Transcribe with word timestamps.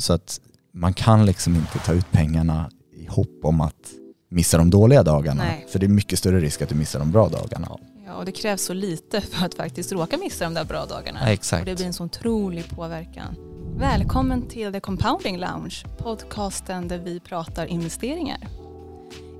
så 0.00 0.12
att 0.12 0.40
man 0.72 0.94
kan 0.94 1.26
liksom 1.26 1.54
inte 1.56 1.78
ta 1.78 1.92
ut 1.92 2.12
pengarna 2.12 2.70
i 2.92 3.06
hopp 3.06 3.40
om 3.44 3.60
att 3.60 3.90
missa 4.28 4.58
de 4.58 4.70
dåliga 4.70 5.02
dagarna. 5.02 5.42
Nej. 5.44 5.66
För 5.68 5.78
det 5.78 5.86
är 5.86 5.88
mycket 5.88 6.18
större 6.18 6.40
risk 6.40 6.62
att 6.62 6.68
du 6.68 6.74
missar 6.74 6.98
de 6.98 7.10
bra 7.10 7.28
dagarna. 7.28 7.68
Ja, 8.06 8.14
och 8.14 8.24
det 8.24 8.32
krävs 8.32 8.62
så 8.62 8.72
lite 8.72 9.20
för 9.20 9.46
att 9.46 9.54
faktiskt 9.54 9.92
råka 9.92 10.16
missa 10.18 10.44
de 10.44 10.54
där 10.54 10.64
bra 10.64 10.86
dagarna. 10.86 11.18
Ja, 11.20 11.26
Och 11.26 11.32
exakt. 11.32 11.66
det 11.66 11.74
blir 11.74 11.86
en 11.86 11.92
sån 11.92 12.06
otrolig 12.06 12.68
påverkan. 12.70 13.36
Välkommen 13.76 14.48
till 14.48 14.72
The 14.72 14.80
Compounding 14.80 15.38
Lounge, 15.38 15.84
podcasten 15.98 16.88
där 16.88 16.98
vi 16.98 17.20
pratar 17.20 17.66
investeringar. 17.66 18.48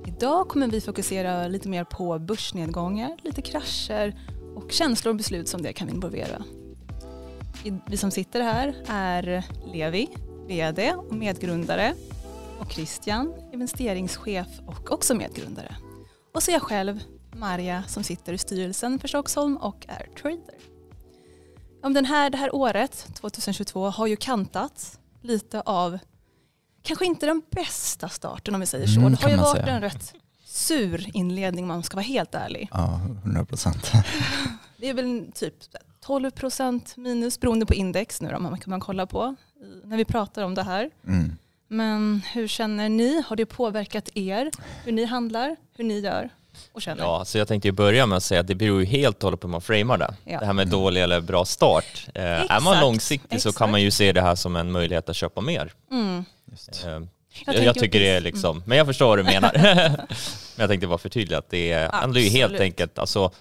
Idag 0.07 0.47
kommer 0.47 0.67
vi 0.67 0.81
fokusera 0.81 1.47
lite 1.47 1.69
mer 1.69 1.83
på 1.83 2.19
börsnedgångar, 2.19 3.17
lite 3.23 3.41
krascher 3.41 4.15
och 4.55 4.71
känslor 4.71 5.09
och 5.11 5.15
beslut 5.17 5.47
som 5.47 5.61
det 5.61 5.73
kan 5.73 5.89
involvera. 5.89 6.43
Vi 7.87 7.97
som 7.97 8.11
sitter 8.11 8.41
här 8.41 8.75
är 8.87 9.45
Levi, 9.73 10.07
VD 10.51 10.93
och 10.93 11.13
medgrundare 11.13 11.93
och 12.59 12.71
Christian, 12.71 13.33
investeringschef 13.53 14.47
och 14.65 14.91
också 14.91 15.15
medgrundare. 15.15 15.75
Och 16.33 16.43
så 16.43 16.51
jag 16.51 16.61
själv, 16.61 16.99
Marja, 17.35 17.83
som 17.87 18.03
sitter 18.03 18.33
i 18.33 18.37
styrelsen 18.37 18.99
för 18.99 19.07
Stockholm 19.07 19.57
och 19.57 19.85
är 19.87 20.07
trader. 20.21 20.55
Om 21.83 21.93
den 21.93 22.05
här, 22.05 22.29
det 22.29 22.37
här 22.37 22.55
året, 22.55 23.07
2022, 23.13 23.89
har 23.89 24.07
ju 24.07 24.15
kantats 24.15 24.99
lite 25.21 25.61
av, 25.61 25.99
kanske 26.81 27.05
inte 27.05 27.25
den 27.25 27.41
bästa 27.51 28.09
starten 28.09 28.55
om 28.55 28.61
vi 28.61 28.67
säger 28.67 28.87
så. 28.87 28.99
Mm, 28.99 29.11
det 29.11 29.23
har 29.23 29.29
ju 29.29 29.37
varit 29.37 29.65
säga. 29.65 29.75
en 29.75 29.81
rätt 29.81 30.13
sur 30.45 31.09
inledning 31.13 31.63
om 31.63 31.67
man 31.67 31.83
ska 31.83 31.95
vara 31.95 32.05
helt 32.05 32.35
ärlig. 32.35 32.69
Ja, 32.71 32.99
100 33.23 33.45
procent. 33.45 33.91
Det 34.77 34.89
är 34.89 34.93
väl 34.93 35.31
typ 35.35 35.55
12 36.05 36.31
procent 36.31 36.97
minus 36.97 37.39
beroende 37.39 37.65
på 37.65 37.73
index 37.73 38.21
nu 38.21 38.29
då, 38.29 38.39
man 38.39 38.59
kan 38.59 38.69
man 38.69 38.79
kolla 38.79 39.07
på 39.07 39.35
när 39.83 39.97
vi 39.97 40.05
pratar 40.05 40.43
om 40.43 40.55
det 40.55 40.63
här. 40.63 40.89
Mm. 41.07 41.37
Men 41.67 42.21
hur 42.33 42.47
känner 42.47 42.89
ni? 42.89 43.23
Har 43.27 43.35
det 43.35 43.45
påverkat 43.45 44.09
er? 44.13 44.51
Hur 44.83 44.91
ni 44.91 45.05
handlar? 45.05 45.55
Hur 45.75 45.83
ni 45.83 45.99
gör 45.99 46.29
och 46.71 46.81
känner? 46.81 47.03
Ja, 47.03 47.25
så 47.25 47.37
jag 47.37 47.47
tänkte 47.47 47.67
ju 47.67 47.71
börja 47.71 48.05
med 48.05 48.15
att 48.17 48.23
säga 48.23 48.41
att 48.41 48.47
det 48.47 48.55
beror 48.55 48.79
ju 48.79 48.85
helt 48.85 49.17
och 49.17 49.23
hållet 49.23 49.39
på 49.39 49.47
hur 49.47 49.51
man 49.51 49.61
framar 49.61 49.97
det. 49.97 50.13
Ja. 50.23 50.39
Det 50.39 50.45
här 50.45 50.53
med 50.53 50.67
dålig 50.67 51.01
eller 51.03 51.21
bra 51.21 51.45
start. 51.45 52.07
Eh, 52.15 52.23
är 52.23 52.47
man 52.47 52.57
Exakt, 52.57 52.81
långsiktig 52.81 53.41
så 53.41 53.49
exakt. 53.49 53.57
kan 53.57 53.71
man 53.71 53.81
ju 53.81 53.91
se 53.91 54.11
det 54.11 54.21
här 54.21 54.35
som 54.35 54.55
en 54.55 54.71
möjlighet 54.71 55.09
att 55.09 55.15
köpa 55.15 55.41
mer. 55.41 55.73
Mm. 55.91 56.25
Just. 56.51 56.85
Eh, 56.85 56.99
jag, 57.45 57.63
jag 57.63 57.75
tycker 57.75 57.99
det 57.99 58.09
är 58.09 58.21
liksom, 58.21 58.63
men 58.65 58.77
jag 58.77 58.87
förstår 58.87 59.07
vad 59.07 59.17
du 59.19 59.23
menar. 59.23 59.51
men 60.55 60.57
jag 60.57 60.69
tänkte 60.69 60.87
bara 60.87 60.97
förtydliga 60.97 61.39
att 61.39 61.49
det 61.49 61.71
är- 61.71 61.89
handlar 61.89 62.21
ju 62.21 62.29
helt 62.29 62.59
enkelt, 62.59 62.99
alltså 62.99 63.31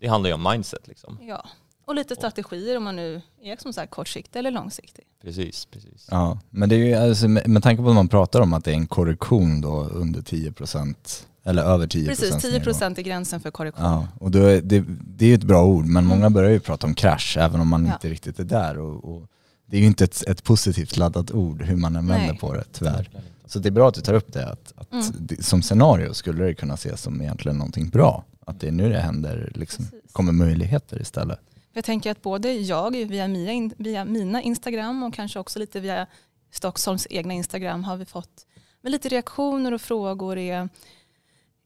det 0.00 0.06
handlar 0.08 0.28
ju 0.30 0.34
om 0.34 0.42
mindset 0.50 0.88
liksom. 0.88 1.18
Ja, 1.22 1.44
och 1.84 1.94
lite 1.94 2.14
strategier 2.14 2.76
om 2.76 2.84
man 2.84 2.96
nu 2.96 3.20
är 3.42 3.56
som 3.56 3.72
sagt 3.72 3.90
kortsiktig 3.90 4.38
eller 4.38 4.50
långsiktig. 4.50 5.04
Precis, 5.22 5.64
precis. 5.64 6.08
Ja, 6.10 6.38
men 6.50 6.68
det 6.68 6.74
är 6.74 6.78
ju 6.78 6.94
alltså, 6.94 7.28
med, 7.28 7.48
med 7.48 7.62
tanke 7.62 7.82
på 7.82 7.88
att 7.88 7.94
man 7.94 8.08
pratar 8.08 8.40
om 8.40 8.52
att 8.52 8.64
det 8.64 8.70
är 8.70 8.74
en 8.74 8.86
korrektion 8.86 9.60
då 9.60 9.84
under 9.84 10.22
10 10.22 10.52
procent 10.52 11.26
eller 11.44 11.62
över 11.62 11.86
10 11.86 12.08
Precis, 12.08 12.30
procent 12.30 12.42
10 12.42 12.60
procent 12.60 12.98
är 12.98 13.02
gränsen 13.02 13.40
för 13.40 13.50
korrektion. 13.50 13.84
Ja, 13.84 14.08
och 14.20 14.30
då 14.30 14.38
är 14.38 14.60
det, 14.60 14.84
det 14.88 15.24
är 15.24 15.28
ju 15.28 15.34
ett 15.34 15.44
bra 15.44 15.64
ord, 15.66 15.86
men 15.86 16.04
många 16.06 16.30
börjar 16.30 16.50
ju 16.50 16.60
prata 16.60 16.86
om 16.86 16.94
krasch 16.94 17.36
även 17.40 17.60
om 17.60 17.68
man 17.68 17.86
Ja. 17.86 17.92
inte 17.92 18.08
riktigt 18.08 18.38
är 18.38 18.44
där. 18.44 18.78
Och, 18.78 19.14
och 19.14 19.26
det 19.66 19.76
är 19.76 19.80
ju 19.80 19.86
inte 19.86 20.04
ett, 20.04 20.22
ett 20.28 20.44
positivt 20.44 20.96
laddat 20.96 21.30
ord 21.30 21.62
hur 21.62 21.76
man 21.76 21.96
än 21.96 22.06
vänder 22.06 22.26
Nej. 22.28 22.38
på 22.38 22.54
det 22.54 22.64
tyvärr. 22.72 23.10
Så 23.46 23.58
det 23.58 23.68
är 23.68 23.70
bra 23.70 23.88
att 23.88 23.94
du 23.94 24.00
tar 24.00 24.14
upp 24.14 24.32
det, 24.32 24.46
att, 24.48 24.72
att 24.76 24.92
Mm. 24.92 25.04
det, 25.18 25.42
som 25.44 25.62
scenario 25.62 26.14
skulle 26.14 26.44
det 26.44 26.54
kunna 26.54 26.74
ses 26.74 27.02
som 27.02 27.20
egentligen 27.22 27.56
någonting 27.58 27.88
bra. 27.88 28.24
Att 28.46 28.60
det 28.60 28.68
är 28.68 28.72
nu 28.72 28.88
det 28.92 28.98
händer, 29.00 29.52
liksom, 29.54 29.84
Precis. 29.84 30.12
kommer 30.12 30.32
möjligheter 30.32 31.00
istället. 31.02 31.38
Jag 31.72 31.84
tänker 31.84 32.10
att 32.10 32.22
både 32.22 32.52
jag 32.52 32.90
via 32.90 33.28
mina, 33.28 33.52
in- 33.52 33.74
via 33.78 34.04
mina 34.04 34.42
Instagram 34.42 35.02
och 35.02 35.14
kanske 35.14 35.38
också 35.38 35.58
lite 35.58 35.80
via 35.80 36.06
Stockholms 36.50 37.06
egna 37.10 37.34
Instagram 37.34 37.84
har 37.84 37.96
vi 37.96 38.04
fått 38.04 38.46
med 38.80 38.92
lite 38.92 39.08
reaktioner 39.08 39.74
och 39.74 39.80
frågor. 39.80 40.38
Är, 40.38 40.68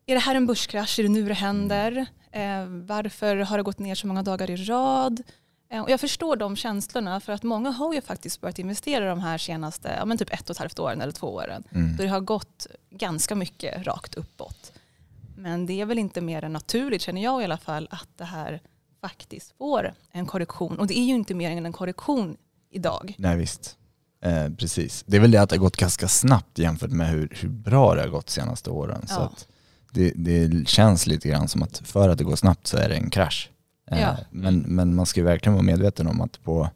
är 0.06 0.14
det 0.14 0.20
här 0.20 0.34
en 0.34 0.46
börskrasch? 0.46 0.98
Är 0.98 1.02
det 1.02 1.08
nu 1.08 1.28
det 1.28 1.34
händer? 1.34 2.06
Eh, 2.30 2.66
varför 2.66 3.36
har 3.36 3.56
det 3.56 3.62
gått 3.62 3.78
ner 3.78 3.94
så 3.94 4.06
många 4.06 4.22
dagar 4.22 4.50
i 4.50 4.56
rad? 4.56 5.22
Eh, 5.70 5.82
och 5.82 5.90
jag 5.90 6.00
förstår 6.00 6.36
de 6.36 6.56
känslorna 6.56 7.20
för 7.20 7.32
att 7.32 7.42
många 7.42 7.70
har 7.70 7.94
ju 7.94 8.00
faktiskt 8.00 8.40
börjat 8.40 8.58
investera 8.58 9.08
de 9.08 9.20
här 9.20 9.38
senaste 9.38 9.94
ja, 9.98 10.04
men 10.04 10.18
typ 10.18 10.32
ett 10.32 10.50
och 10.50 10.56
ett 10.56 10.58
halvt 10.58 10.78
åren 10.78 11.00
eller 11.00 11.12
två 11.12 11.26
åren. 11.26 11.64
Mm. 11.70 11.96
Då 11.96 12.02
det 12.02 12.08
har 12.08 12.20
gått 12.20 12.66
ganska 12.90 13.34
mycket 13.34 13.86
rakt 13.86 14.14
uppåt. 14.14 14.72
Men 15.36 15.66
det 15.66 15.80
är 15.80 15.86
väl 15.86 15.98
inte 15.98 16.20
mer 16.20 16.44
än 16.44 16.52
naturligt, 16.52 17.02
känner 17.02 17.22
jag 17.22 17.40
i 17.42 17.44
alla 17.44 17.58
fall, 17.58 17.88
att 17.90 18.08
det 18.16 18.24
här 18.24 18.60
faktiskt 19.08 19.54
får 19.58 19.94
en 20.12 20.26
korrektion. 20.26 20.78
Och 20.78 20.86
det 20.86 20.98
är 20.98 21.04
ju 21.04 21.14
inte 21.14 21.34
mer 21.34 21.50
än 21.50 21.66
en 21.66 21.72
korrektion 21.72 22.36
idag. 22.70 23.14
Nej 23.18 23.36
visst, 23.36 23.76
eh, 24.24 24.48
precis. 24.58 25.04
Det 25.06 25.16
är 25.16 25.20
väl 25.20 25.30
det 25.30 25.38
att 25.42 25.50
det 25.50 25.56
har 25.56 25.60
gått 25.60 25.76
ganska 25.76 26.08
snabbt 26.08 26.58
jämfört 26.58 26.90
med 26.90 27.08
hur, 27.10 27.28
hur 27.40 27.48
bra 27.48 27.94
det 27.94 28.00
har 28.00 28.08
gått 28.08 28.30
senaste 28.30 28.70
åren. 28.70 29.06
Så 29.06 29.14
Ja. 29.14 29.20
att 29.20 29.48
det, 29.92 30.12
det 30.16 30.68
känns 30.68 31.06
lite 31.06 31.28
grann 31.28 31.48
som 31.48 31.62
att 31.62 31.78
för 31.78 32.08
att 32.08 32.18
det 32.18 32.24
går 32.24 32.36
snabbt 32.36 32.66
så 32.66 32.76
är 32.76 32.88
det 32.88 32.94
en 32.96 33.10
krasch. 33.10 33.50
Eh, 33.90 34.00
Ja. 34.00 34.16
men, 34.30 34.58
men 34.58 34.94
man 34.94 35.06
ska 35.06 35.20
ju 35.20 35.24
verkligen 35.26 35.54
vara 35.54 35.62
medveten 35.62 36.06
om 36.06 36.20
att 36.20 36.42
på, 36.42 36.68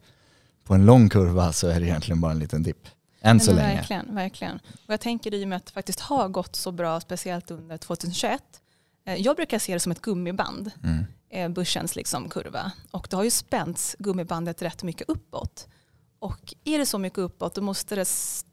på 0.63 0.73
en 0.73 0.85
lång 0.85 1.09
kurva 1.09 1.53
så 1.53 1.67
är 1.67 1.79
det 1.79 1.85
egentligen 1.85 2.21
bara 2.21 2.31
en 2.31 2.39
liten 2.39 2.63
dipp. 2.63 2.87
Än 3.21 3.39
så 3.39 3.51
Men 3.51 3.55
länge. 3.63 3.75
Verkligen, 3.77 4.15
verkligen. 4.15 4.55
Och 4.87 4.93
jag 4.93 4.99
tänker 4.99 5.33
i 5.33 5.43
och 5.43 5.47
med 5.47 5.55
att 5.57 5.65
det 5.65 5.71
faktiskt 5.71 5.99
har 5.99 6.27
gått 6.29 6.55
så 6.55 6.71
bra, 6.71 6.99
speciellt 6.99 7.51
under 7.51 7.77
2021. 7.77 8.41
eh, 9.05 9.15
Jag 9.15 9.35
brukar 9.35 9.59
se 9.59 9.73
det 9.73 9.79
som 9.79 9.91
ett 9.91 10.01
gummiband, 10.01 10.71
Mm. 10.83 11.05
Eh, 11.29 11.49
börsens 11.49 11.95
liksom 11.95 12.29
kurva. 12.29 12.71
Och 12.91 13.07
det 13.09 13.15
har 13.15 13.23
ju 13.23 13.31
spänts 13.31 13.95
gummibandet 13.99 14.61
rätt 14.61 14.83
mycket 14.83 15.09
uppåt. 15.09 15.67
Och 16.19 16.53
är 16.63 16.77
det 16.79 16.85
så 16.85 16.97
mycket 16.97 17.19
uppåt 17.19 17.55
då 17.55 17.61
måste 17.61 17.95
det 17.95 18.05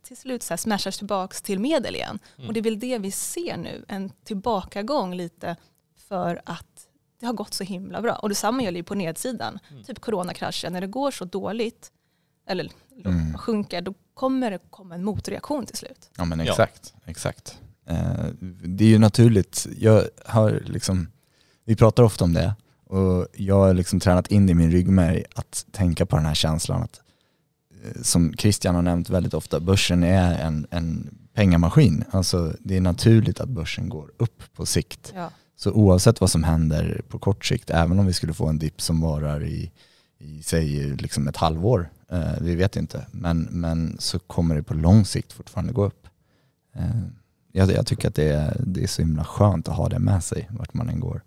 till 0.02 0.16
slut 0.16 0.42
så 0.42 0.52
här 0.52 0.56
smashas 0.58 0.98
tillbaka 0.98 1.36
till 1.42 1.58
medel 1.58 1.94
igen. 1.94 2.18
Mm. 2.36 2.48
Och 2.48 2.54
det 2.54 2.60
är 2.60 2.64
väl 2.64 2.78
det 2.78 2.98
vi 2.98 3.10
ser 3.10 3.56
nu, 3.56 3.84
en 3.88 4.10
tillbakagång 4.24 5.14
lite 5.14 5.56
för 6.08 6.42
att 6.46 6.86
det 7.20 7.26
har 7.26 7.32
gått 7.32 7.54
så 7.54 7.64
himla 7.64 8.02
bra. 8.02 8.14
Och 8.14 8.28
detsamma 8.28 8.62
gäller 8.62 8.76
ju 8.78 8.84
på 8.84 8.94
nedsidan. 8.94 9.58
Mm. 9.70 9.84
Typ 9.84 10.00
coronakraschen, 10.00 10.72
när 10.72 10.80
det 10.80 10.86
går 10.86 11.10
så 11.10 11.24
dåligt 11.24 11.92
eller 12.48 12.70
Mm. 13.04 13.38
sjunker, 13.38 13.80
då 13.80 13.94
kommer 14.14 14.50
det 14.50 14.58
komma 14.70 14.94
en 14.94 15.04
motreaktion 15.04 15.66
till 15.66 15.76
slut. 15.76 16.10
Ja 16.16 16.24
men 16.24 16.38
Ja. 16.40 16.44
exakt, 16.52 16.94
exakt. 17.04 17.58
Eh, 17.86 18.24
det 18.64 18.84
är 18.84 18.88
ju 18.88 18.98
naturligt, 18.98 19.66
jag 19.78 20.04
har 20.26 20.62
liksom, 20.66 21.08
vi 21.64 21.76
pratar 21.76 22.02
ofta 22.02 22.24
om 22.24 22.32
det 22.32 22.54
och 22.86 23.26
jag 23.32 23.54
har 23.54 23.74
liksom 23.74 24.00
tränat 24.00 24.30
in 24.30 24.48
i 24.48 24.54
min 24.54 24.70
ryggmärg 24.70 25.24
att 25.34 25.66
tänka 25.72 26.06
på 26.06 26.16
den 26.16 26.26
här 26.26 26.34
känslan 26.34 26.82
att 26.82 27.00
eh, 27.84 28.02
som 28.02 28.34
Christian 28.38 28.74
har 28.74 28.82
nämnt 28.82 29.10
väldigt 29.10 29.34
ofta, 29.34 29.60
börsen 29.60 30.02
är 30.02 30.38
en, 30.38 30.66
en 30.70 31.16
pengamaskin. 31.34 32.04
Alltså 32.10 32.54
det 32.58 32.76
är 32.76 32.80
naturligt 32.80 33.40
att 33.40 33.48
börsen 33.48 33.88
går 33.88 34.10
upp 34.16 34.42
på 34.52 34.66
sikt. 34.66 35.12
Ja. 35.16 35.30
Så 35.56 35.72
oavsett 35.72 36.20
vad 36.20 36.30
som 36.30 36.44
händer 36.44 37.02
på 37.08 37.18
kort 37.18 37.44
sikt, 37.44 37.70
även 37.70 37.98
om 37.98 38.06
vi 38.06 38.12
skulle 38.12 38.34
få 38.34 38.46
en 38.46 38.58
dipp 38.58 38.80
som 38.80 39.00
varar 39.00 39.44
i, 39.44 39.72
i 40.18 40.42
säg 40.42 40.96
liksom 40.96 41.28
ett 41.28 41.36
halvår, 41.36 41.90
eh, 42.10 42.40
vi 42.40 42.54
vet 42.54 42.76
inte, 42.76 43.06
men, 43.10 43.48
men 43.50 43.96
så 43.98 44.18
kommer 44.18 44.54
det 44.54 44.62
på 44.62 44.74
lång 44.74 45.04
sikt 45.04 45.32
fortfarande 45.32 45.72
gå 45.72 45.84
upp. 45.84 46.06
Eh, 46.74 47.00
jag, 47.52 47.70
jag 47.70 47.86
tycker 47.86 48.08
att 48.08 48.14
det 48.14 48.28
är, 48.28 48.62
det 48.66 48.82
är 48.82 48.86
så 48.86 49.02
himla 49.02 49.24
skönt 49.24 49.68
att 49.68 49.76
ha 49.76 49.88
det 49.88 49.98
med 49.98 50.24
sig 50.24 50.48
vart 50.50 50.74
man 50.74 50.88
än 50.88 51.00
går. 51.00 51.22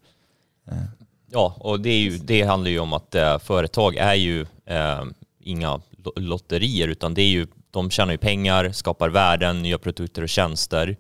Eh, 0.67 0.83
Ja, 1.31 1.56
och 1.59 1.79
det, 1.79 1.90
är 1.90 2.00
ju, 2.00 2.17
det 2.17 2.41
handlar 2.41 2.72
ju 2.72 2.79
om 2.79 2.94
att 2.94 3.16
eh, 3.16 3.40
företag 3.40 3.95
är 3.95 4.13
ju 4.13 4.41
eh, 4.66 5.03
inga 5.44 5.81
lo- 6.03 6.13
lotterier 6.16 6.88
utan 6.88 7.13
det 7.13 7.22
är 7.22 7.28
ju, 7.29 7.47
de 7.72 7.90
tjänar 7.90 8.12
ju 8.12 8.17
pengar, 8.17 8.72
skapar 8.72 9.09
värden, 9.09 9.62
nya 9.62 9.78
produkter 9.78 10.22
och 10.22 10.29
tjänster. 10.29 10.97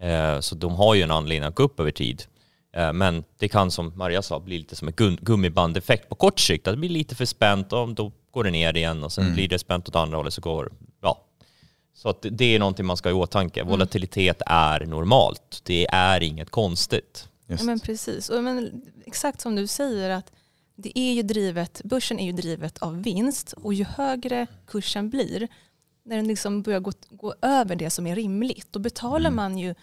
Eh, 0.00 0.40
så 0.40 0.54
de 0.54 0.74
har 0.74 0.94
ju 0.94 1.02
en 1.02 1.10
anledning 1.10 1.48
att 1.48 1.54
gå 1.54 1.62
upp 1.62 1.80
över 1.80 1.90
tid. 1.90 2.22
Eh, 2.76 2.92
men 2.92 3.24
det 3.38 3.48
kan 3.48 3.70
som 3.70 3.92
Maria 3.96 4.22
sa 4.22 4.40
bli 4.40 4.58
lite 4.58 4.76
som 4.76 4.88
en 4.88 4.94
gummibandeffekt 5.20 6.08
på 6.08 6.14
kort 6.14 6.40
sikt. 6.40 6.66
Att 6.68 6.72
det 6.74 6.78
blir 6.78 6.88
lite 6.90 7.14
för 7.14 7.24
spänt 7.24 7.72
och 7.72 7.88
då 7.94 8.12
går 8.30 8.44
det 8.44 8.50
ner 8.50 8.76
igen 8.76 9.04
och 9.04 9.12
sen 9.12 9.24
Mm. 9.24 9.34
blir 9.34 9.48
det 9.48 9.58
spänt 9.58 9.88
åt 9.88 9.96
andra 9.96 10.16
hållet 10.16 10.34
så 10.34 10.40
går 10.40 10.72
ja. 11.02 11.24
Så 11.94 12.08
att 12.08 12.26
det- 12.30 12.44
är 12.54 12.58
någonting 12.58 12.86
man 12.86 12.96
ska 12.96 13.08
ha 13.08 13.10
i 13.10 13.22
åtanke. 13.22 13.62
Volatilitet 13.62 14.42
är 14.46 14.80
normalt. 14.80 15.60
Det 15.64 15.86
är 15.92 16.22
inget 16.22 16.50
konstigt. 16.50 17.27
Just. 17.48 17.62
Ja, 17.62 17.66
men 17.66 17.80
precis. 17.80 18.28
Och 18.28 18.44
men, 18.44 18.82
exakt 19.06 19.40
som 19.40 19.56
du 19.56 19.66
säger 19.66 20.10
att 20.10 20.32
det 20.76 20.98
är 20.98 21.12
ju 21.12 21.22
drivet, 21.22 21.80
börsen 21.84 22.18
är 22.18 22.26
ju 22.26 22.32
drivet 22.32 22.78
av 22.78 23.02
vinst 23.02 23.52
och 23.52 23.74
ju 23.74 23.84
högre 23.84 24.46
kursen 24.66 25.10
blir, 25.10 25.48
när 26.02 26.16
den 26.16 26.28
liksom 26.28 26.62
börjar 26.62 26.80
gå, 26.80 26.92
gå 27.10 27.34
över 27.42 27.76
det 27.76 27.90
som 27.90 28.06
är 28.06 28.16
rimligt, 28.16 28.66
då 28.70 28.78
betalar 28.78 29.30
Mm. 29.30 29.36
man 29.36 29.58
ju 29.58 29.74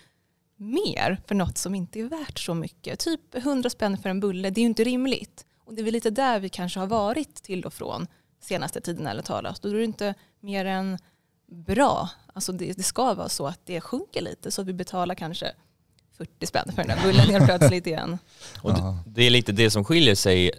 mer 0.57 1.21
för 1.27 1.35
något 1.35 1.57
som 1.57 1.75
inte 1.75 1.99
är 1.99 2.03
värt 2.03 2.39
så 2.39 2.53
mycket. 2.53 2.99
Typ 2.99 3.35
100 3.35 3.69
spänn 3.69 3.97
för 3.97 4.09
en 4.09 4.19
bulle, 4.19 4.49
det 4.49 4.59
är 4.59 4.63
ju 4.63 4.67
inte 4.69 4.83
rimligt. 4.83 5.45
Och 5.63 5.73
det 5.73 5.81
är 5.81 5.83
väl 5.83 5.93
lite 5.93 6.09
där 6.09 6.39
vi 6.39 6.49
kanske 6.49 6.79
har 6.79 6.87
varit 6.87 7.35
till 7.35 7.65
och 7.65 7.73
från 7.73 8.07
senaste 8.41 8.81
tiden 8.81 9.07
eller 9.07 9.21
talas. 9.21 9.59
Då 9.59 9.69
är 9.69 9.73
det 9.73 9.83
inte 9.83 10.13
mer 10.39 10.65
än 10.65 10.97
bra. 11.47 12.09
Alltså 12.33 12.51
det, 12.51 12.73
det 12.77 12.83
ska 12.83 13.13
vara 13.13 13.29
så 13.29 13.47
att 13.47 13.65
det 13.65 13.81
sjunker 13.81 14.21
lite 14.21 14.51
så 14.51 14.61
att 14.61 14.67
vi 14.67 14.73
betalar 14.73 15.15
kanske 15.15 15.53
40 16.17 16.45
spänn 16.45 16.71
för 16.75 16.83
den 16.83 16.97
där 16.97 17.03
bullen 17.07 17.29
helt 17.29 17.45
plötsligt 17.45 17.87
igen. 17.87 18.17
Och 18.61 18.73
det, 18.73 18.97
det 19.05 19.23
är 19.23 19.29
lite 19.29 19.51
det 19.51 19.69
som 19.69 19.83
skiljer 19.83 20.15
sig 20.15 20.47
eh, 20.47 20.53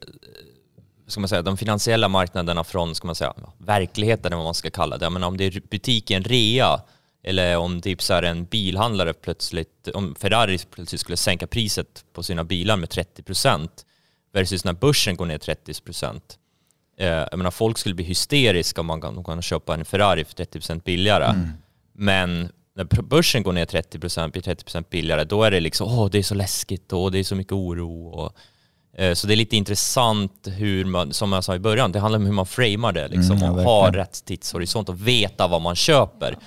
ska 1.07 1.21
man 1.21 1.29
säga, 1.29 1.43
de 1.43 1.57
finansiella 1.57 2.09
marknaderna 2.09 2.65
från 2.65 2.95
ska 2.95 3.07
man 3.07 3.15
säga, 3.15 3.35
verkligheten, 3.59 4.27
eller 4.27 4.37
vad 4.37 4.45
man 4.45 4.55
ska 4.55 4.71
kalla 4.71 4.99
det. 4.99 5.11
Menar, 5.11 5.29
om 5.29 5.37
det 5.37 5.45
är 5.45 5.63
butiken 5.71 6.25
rea 6.25 6.81
eller 7.27 7.57
om 7.57 7.81
typ 7.81 8.03
så 8.03 8.15
här 8.15 8.23
en 8.23 8.45
bilhandlare 8.45 9.13
plötsligt, 9.15 9.89
om 9.95 10.15
Ferrari 10.15 10.59
plötsligt 10.71 11.01
skulle 11.01 11.17
sänka 11.17 11.47
priset 11.47 12.05
på 12.13 12.23
sina 12.23 12.45
bilar 12.45 12.77
med 12.77 12.89
30% 12.89 13.69
versus 14.33 14.65
när 14.65 14.73
börsen 14.73 15.17
går 15.17 15.27
ner 15.27 15.39
30%. 15.39 16.21
Eh, 16.99 17.07
jag 17.07 17.37
menar, 17.37 17.51
folk 17.51 17.79
skulle 17.79 17.95
bli 17.95 18.05
hysteriska 18.05 18.81
om 18.81 18.87
man 18.87 19.01
kan, 19.01 19.25
kan 19.25 19.43
köpa 19.43 19.75
en 19.75 19.85
Ferrari 19.85 20.25
för 20.25 20.35
30% 20.35 20.83
billigare. 20.85 21.25
Mm. 21.25 21.49
Men 21.93 22.49
när 22.77 23.03
börsen 23.03 23.43
går 23.43 23.53
ner 23.53 23.67
30%, 23.67 24.33
blir 24.33 24.43
30% 24.43 24.85
billigare, 24.91 25.25
då 25.25 25.43
är 25.43 25.51
det 25.51 25.61
liksom 25.61 25.99
åh, 25.99 26.11
det 26.11 26.19
är 26.19 26.23
så 26.23 26.35
läskigt 26.35 26.93
och 26.93 27.13
det 27.13 27.19
är 27.19 27.25
så 27.25 27.35
mycket 27.35 27.53
oro. 27.53 28.09
Och, 28.09 28.33
eh, 28.99 29.15
så 29.15 29.27
det 29.27 29.35
är 29.35 29.37
lite 29.37 29.57
intressant 29.57 30.49
hur 30.57 30.85
man, 30.85 31.13
som 31.13 31.33
jag 31.33 31.45
sa 31.45 31.55
i 31.55 31.59
början, 31.59 31.93
det 31.93 32.01
handlar 32.01 32.19
om 32.19 32.27
hur 32.27 32.33
man 32.33 32.47
framar 32.47 32.93
det 32.93 33.09
liksom, 33.09 33.37
mm, 33.37 33.53
och 33.53 33.63
ha 33.63 33.93
rätt 33.93 34.25
tidshorisont 34.25 34.89
och 34.89 35.09
veta 35.09 35.49
vad 35.49 35.63
man 35.63 35.77
köper. 35.77 36.39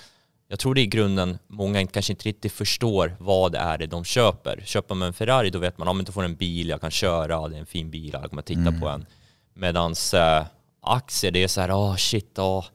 Jag 0.48 0.60
tror 0.60 0.76
det 0.76 0.82
är 0.82 0.84
i 0.84 0.88
grunden 0.88 1.38
många 1.48 1.88
kanske 1.88 2.14
inte 2.14 2.30
riktigt 2.30 2.52
förstår 2.54 3.16
vad 3.20 3.52
det 3.52 3.58
är 3.58 3.78
det 3.78 3.88
de 3.88 4.04
köper. 4.04 4.64
Köper 4.66 4.96
man 4.96 5.08
en 5.08 5.14
Ferrari 5.14 5.50
då 5.50 5.60
vet 5.60 5.78
man 5.78 5.98
ja, 5.98 6.04
du 6.04 6.12
får 6.12 6.24
en 6.24 6.36
bil, 6.36 6.70
jag 6.70 6.82
kan 6.82 6.92
köra, 6.92 7.48
det 7.48 7.56
är 7.56 7.60
en 7.60 7.66
fin 7.66 7.92
bil, 7.92 8.10
jag 8.14 8.30
kommer 8.30 8.42
titta 8.42 8.62
mm. 8.62 8.82
på 8.82 8.88
en. 8.88 9.06
Medan 9.54 9.96
äh, 10.14 10.46
aktier, 10.82 11.32
det 11.32 11.44
är 11.44 11.48
så 11.48 11.62
här, 11.62 11.72
åh 11.72 11.92
oh, 11.92 11.96
shit, 11.96 12.40
åh, 12.40 12.66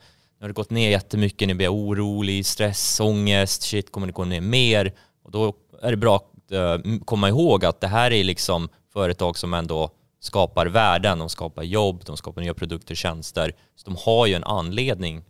nu 0.44 0.46
har 0.46 0.49
det 0.49 0.55
gått 0.55 0.70
ner 0.70 0.91
jättemycket, 0.91 1.49
nu 1.49 1.55
blir 1.55 1.67
jag 1.67 1.75
orolig, 1.75 2.46
stress, 2.46 3.00
ångest, 3.00 3.62
shit, 3.62 3.93
kommer 3.93 4.06
det 4.06 4.12
gå 4.12 4.25
ner 4.25 4.41
mer? 4.41 4.93
Och 5.23 5.31
då 5.31 5.55
är 5.82 5.91
det 5.91 5.96
bra 5.96 6.17
att 6.17 6.52
äh, 6.52 6.79
komma 7.05 7.29
ihåg 7.29 7.64
att 7.64 7.81
det 7.81 7.87
här 7.87 8.11
är 8.11 8.25
liksom 8.25 8.69
företag 8.93 9.38
som 9.38 9.55
ändå 9.55 9.91
skapar 10.20 10.67
värden, 10.67 11.19
de 11.19 11.29
skapar 11.29 11.62
jobb, 11.62 12.02
de 12.06 12.17
skapar 12.17 12.43
nya 12.43 12.55
produkter 12.55 12.93
och 12.93 12.96
tjänster. 12.96 13.52
Så 13.76 13.91
de 13.91 13.96
har 14.00 14.26
ju 14.26 14.35
en 14.35 14.44
anledning 14.44 15.25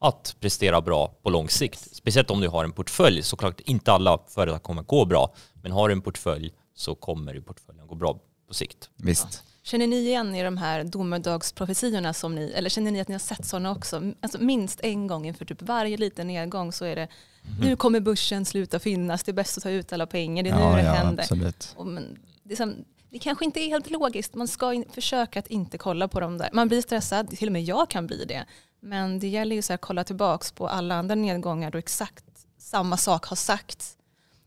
att 0.00 0.36
prestera 0.40 0.80
bra 0.80 1.14
på 1.22 1.30
lång 1.30 1.48
sikt. 1.48 1.96
Speciellt 1.96 2.30
om 2.30 2.40
du 2.40 2.48
har 2.48 2.64
en 2.64 2.72
portfölj. 2.72 3.22
Såklart 3.22 3.60
inte 3.60 3.92
alla 3.92 4.18
företag 4.28 4.62
kommer 4.62 4.82
gå 4.82 5.04
bra, 5.04 5.34
men 5.62 5.72
har 5.72 5.88
du 5.88 5.92
en 5.92 6.02
portfölj 6.02 6.52
så 6.74 6.94
kommer 6.94 7.40
portföljen 7.40 7.86
gå 7.86 7.94
bra 7.94 8.18
på 8.48 8.54
sikt. 8.54 8.90
Visst. 8.96 9.42
Känner 9.66 9.86
ni 9.86 9.96
igen 9.96 10.34
i 10.34 10.42
de 10.42 10.56
här 10.56 10.84
domedagsprofetiorna 10.84 12.12
som 12.12 12.34
ni, 12.34 12.52
eller 12.52 12.70
känner 12.70 12.90
ni 12.90 13.00
att 13.00 13.08
ni 13.08 13.14
har 13.14 13.18
sett 13.18 13.46
sådana 13.46 13.70
också? 13.70 14.12
Alltså 14.20 14.38
minst 14.40 14.80
en 14.80 15.06
gång 15.06 15.26
inför 15.26 15.44
typ 15.44 15.62
varje 15.62 15.96
liten 15.96 16.26
nedgång 16.26 16.72
så 16.72 16.84
är 16.84 16.96
det 16.96 17.08
mm. 17.44 17.60
nu 17.60 17.76
kommer 17.76 18.00
börsen 18.00 18.44
sluta 18.44 18.78
finnas, 18.78 19.22
det 19.22 19.30
är 19.30 19.34
bäst 19.34 19.56
att 19.56 19.62
ta 19.62 19.70
ut 19.70 19.92
alla 19.92 20.06
pengar, 20.06 20.42
det 20.42 20.50
är 20.50 20.58
ja, 20.58 20.70
nu 20.70 20.76
det 20.76 20.82
ja, 20.82 20.92
händer. 20.92 21.22
Absolut. 21.22 21.74
Och 21.76 21.86
men, 21.86 22.18
det, 22.42 22.54
är 22.54 22.56
som, 22.56 22.84
det 23.10 23.18
kanske 23.18 23.44
inte 23.44 23.60
är 23.60 23.68
helt 23.68 23.90
logiskt, 23.90 24.34
man 24.34 24.48
ska 24.48 24.72
in, 24.72 24.84
försöka 24.92 25.38
att 25.38 25.46
inte 25.46 25.78
kolla 25.78 26.08
på 26.08 26.20
dem 26.20 26.38
där. 26.38 26.48
Man 26.52 26.68
blir 26.68 26.82
stressad, 26.82 27.30
till 27.30 27.48
och 27.48 27.52
med 27.52 27.62
jag 27.62 27.90
kan 27.90 28.06
bli 28.06 28.24
det. 28.24 28.44
Men 28.80 29.18
det 29.18 29.28
gäller 29.28 29.56
ju 29.56 29.62
så 29.62 29.72
att 29.72 29.80
kolla 29.80 30.04
tillbaka 30.04 30.46
på 30.54 30.68
alla 30.68 30.94
andra 30.94 31.14
nedgångar 31.14 31.70
då 31.70 31.78
exakt 31.78 32.24
samma 32.58 32.96
sak 32.96 33.26
har 33.26 33.36
sagts 33.36 33.96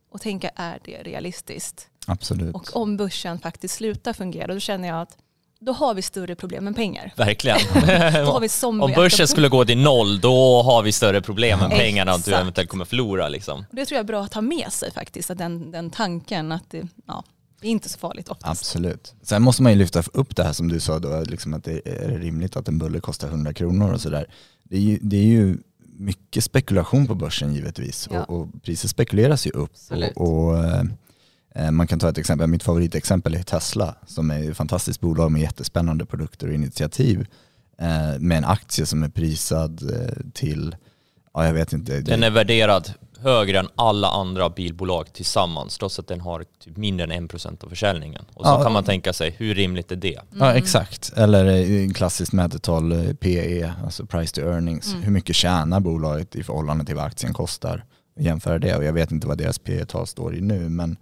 och 0.10 0.22
tänka 0.22 0.52
är 0.56 0.80
det 0.84 1.04
realistiskt? 1.04 1.90
Absolut. 2.10 2.56
Och 2.56 2.76
om 2.76 2.98
börsen 2.98 3.40
faktiskt 3.40 3.76
slutar 3.76 4.14
fungera 4.14 4.54
då 4.54 4.60
känner 4.60 4.88
jag 4.88 5.02
att 5.02 5.18
då 5.60 5.72
har 5.72 5.94
vi 5.94 6.02
större 6.02 6.36
problem 6.36 6.68
än 6.68 6.74
pengar. 6.74 7.14
Verkligen. 7.16 7.60
om 8.82 8.94
börsen 8.96 9.28
skulle 9.28 9.50
gå 9.50 9.66
till 9.66 9.78
noll 9.78 10.20
då 10.20 10.62
har 10.64 10.84
vi 10.84 10.92
större 10.92 11.22
problem 11.22 11.60
än 11.60 11.70
pengarna 11.70 12.12
att 12.12 12.26
du 12.26 12.34
eventuellt 12.34 12.70
kommer 12.70 12.86
förlora. 12.86 13.30
Liksom. 13.30 13.66
Det 13.72 13.86
tror 13.86 13.96
jag 13.96 14.04
är 14.04 14.08
bra 14.08 14.24
att 14.24 14.34
ha 14.34 14.42
med 14.42 14.68
sig 14.72 14.92
faktiskt, 14.92 15.32
att 15.32 15.38
den, 15.38 15.72
den 15.72 15.90
tanken 15.90 16.52
att 16.52 16.70
det, 16.70 16.88
ja, 17.08 17.24
det 17.62 17.68
är 17.68 17.72
inte 17.72 17.90
så 17.90 18.00
farligt 18.00 18.30
oftast. 18.30 18.62
Absolut. 18.62 19.14
Sen 19.22 19.42
måste 19.42 19.64
man 19.64 19.72
ju 19.72 19.78
lyfta 19.78 20.04
upp 20.14 20.36
det 20.36 20.44
här 20.44 20.54
som 20.54 20.68
du 20.68 20.80
sa 20.80 21.00
då, 21.00 21.24
liksom 21.24 21.54
att 21.54 21.64
det 21.64 21.82
är 21.86 22.20
rimligt 22.20 22.56
att 22.56 22.68
en 22.68 22.78
bulle 22.78 23.00
kostar 23.00 23.28
100 23.28 23.54
kronor 23.54 23.94
och 23.94 24.02
sådär. 24.02 24.26
Det, 24.64 24.76
är 24.76 24.82
ju, 24.82 25.00
det 25.02 25.18
är 25.18 25.28
ju 25.28 25.58
mycket 25.98 26.44
spekulation 26.44 27.08
på 27.08 27.16
börsen 27.16 27.54
givetvis 27.54 28.08
ja. 28.12 28.24
och, 28.24 28.40
och 28.40 28.64
priser 28.64 28.88
spekuleras 28.88 29.48
ju 29.48 29.52
upp. 29.52 29.72
Absolut. 29.74 30.12
Och, 30.16 30.48
och 30.48 30.66
eh, 30.66 30.84
man 31.72 31.88
kan 31.88 32.00
ta 32.00 32.10
ett 32.10 32.18
exempel, 32.18 32.48
mitt 32.48 32.64
favoritexempel 32.64 33.36
är 33.36 33.44
Tesla 33.44 33.96
som 34.08 34.32
är 34.32 34.52
ett 34.52 34.58
fantastiskt 34.58 35.00
bolag 35.00 35.32
med 35.32 35.42
jättespännande 35.42 36.06
produkter 36.06 36.48
och 36.48 36.54
initiativ 36.54 37.28
eh, 37.80 38.20
med 38.20 38.38
en 38.38 38.46
aktie 38.46 38.86
som 38.86 39.04
är 39.04 39.10
prisad 39.10 39.92
eh, 39.92 40.32
till, 40.34 40.76
ja 41.34 41.46
jag 41.46 41.54
vet 41.54 41.74
inte. 41.74 42.02
Den 42.02 42.24
är 42.24 42.30
värderad 42.30 42.94
högre 43.20 43.60
än 43.60 43.68
alla 43.76 44.08
andra 44.08 44.50
bilbolag 44.50 45.14
tillsammans 45.14 45.78
trots 45.78 46.00
att 46.00 46.08
den 46.08 46.22
har 46.22 46.46
typ 46.60 46.78
mindre 46.78 47.14
än 47.14 47.30
1% 47.30 47.64
av 47.66 47.70
försäljningen. 47.70 48.26
Och 48.34 48.46
så 48.46 48.52
ja, 48.52 48.64
kan 48.64 48.74
man 48.74 48.84
tänka 48.84 49.14
sig, 49.14 49.36
hur 49.38 49.56
rimligt 49.56 49.92
är 49.92 49.96
det? 49.96 50.16
Mm. 50.16 50.48
Ja 50.48 50.54
exakt, 50.54 51.14
eller 51.16 51.46
en 51.46 51.94
klassiskt 51.94 52.34
mätetal 52.34 52.92
eh, 52.92 53.14
PE, 53.14 53.74
alltså 53.84 54.06
price 54.06 54.36
to 54.36 54.42
earnings. 54.42 54.92
Mm. 54.92 55.04
Hur 55.04 55.12
mycket 55.12 55.36
tjänar 55.36 55.80
bolaget 55.80 56.36
i 56.36 56.44
förhållande 56.44 56.86
till 56.86 56.96
vad 56.96 57.06
aktien 57.06 57.34
kostar? 57.34 57.86
Jämföra 58.20 58.60
det 58.60 58.76
och 58.76 58.84
jag 58.84 58.94
vet 58.94 59.12
inte 59.12 59.28
vad 59.28 59.38
deras 59.38 59.60
PE-tal 59.60 60.08
står 60.08 60.36
i 60.36 60.42
nu 60.42 60.70
men 60.70 60.98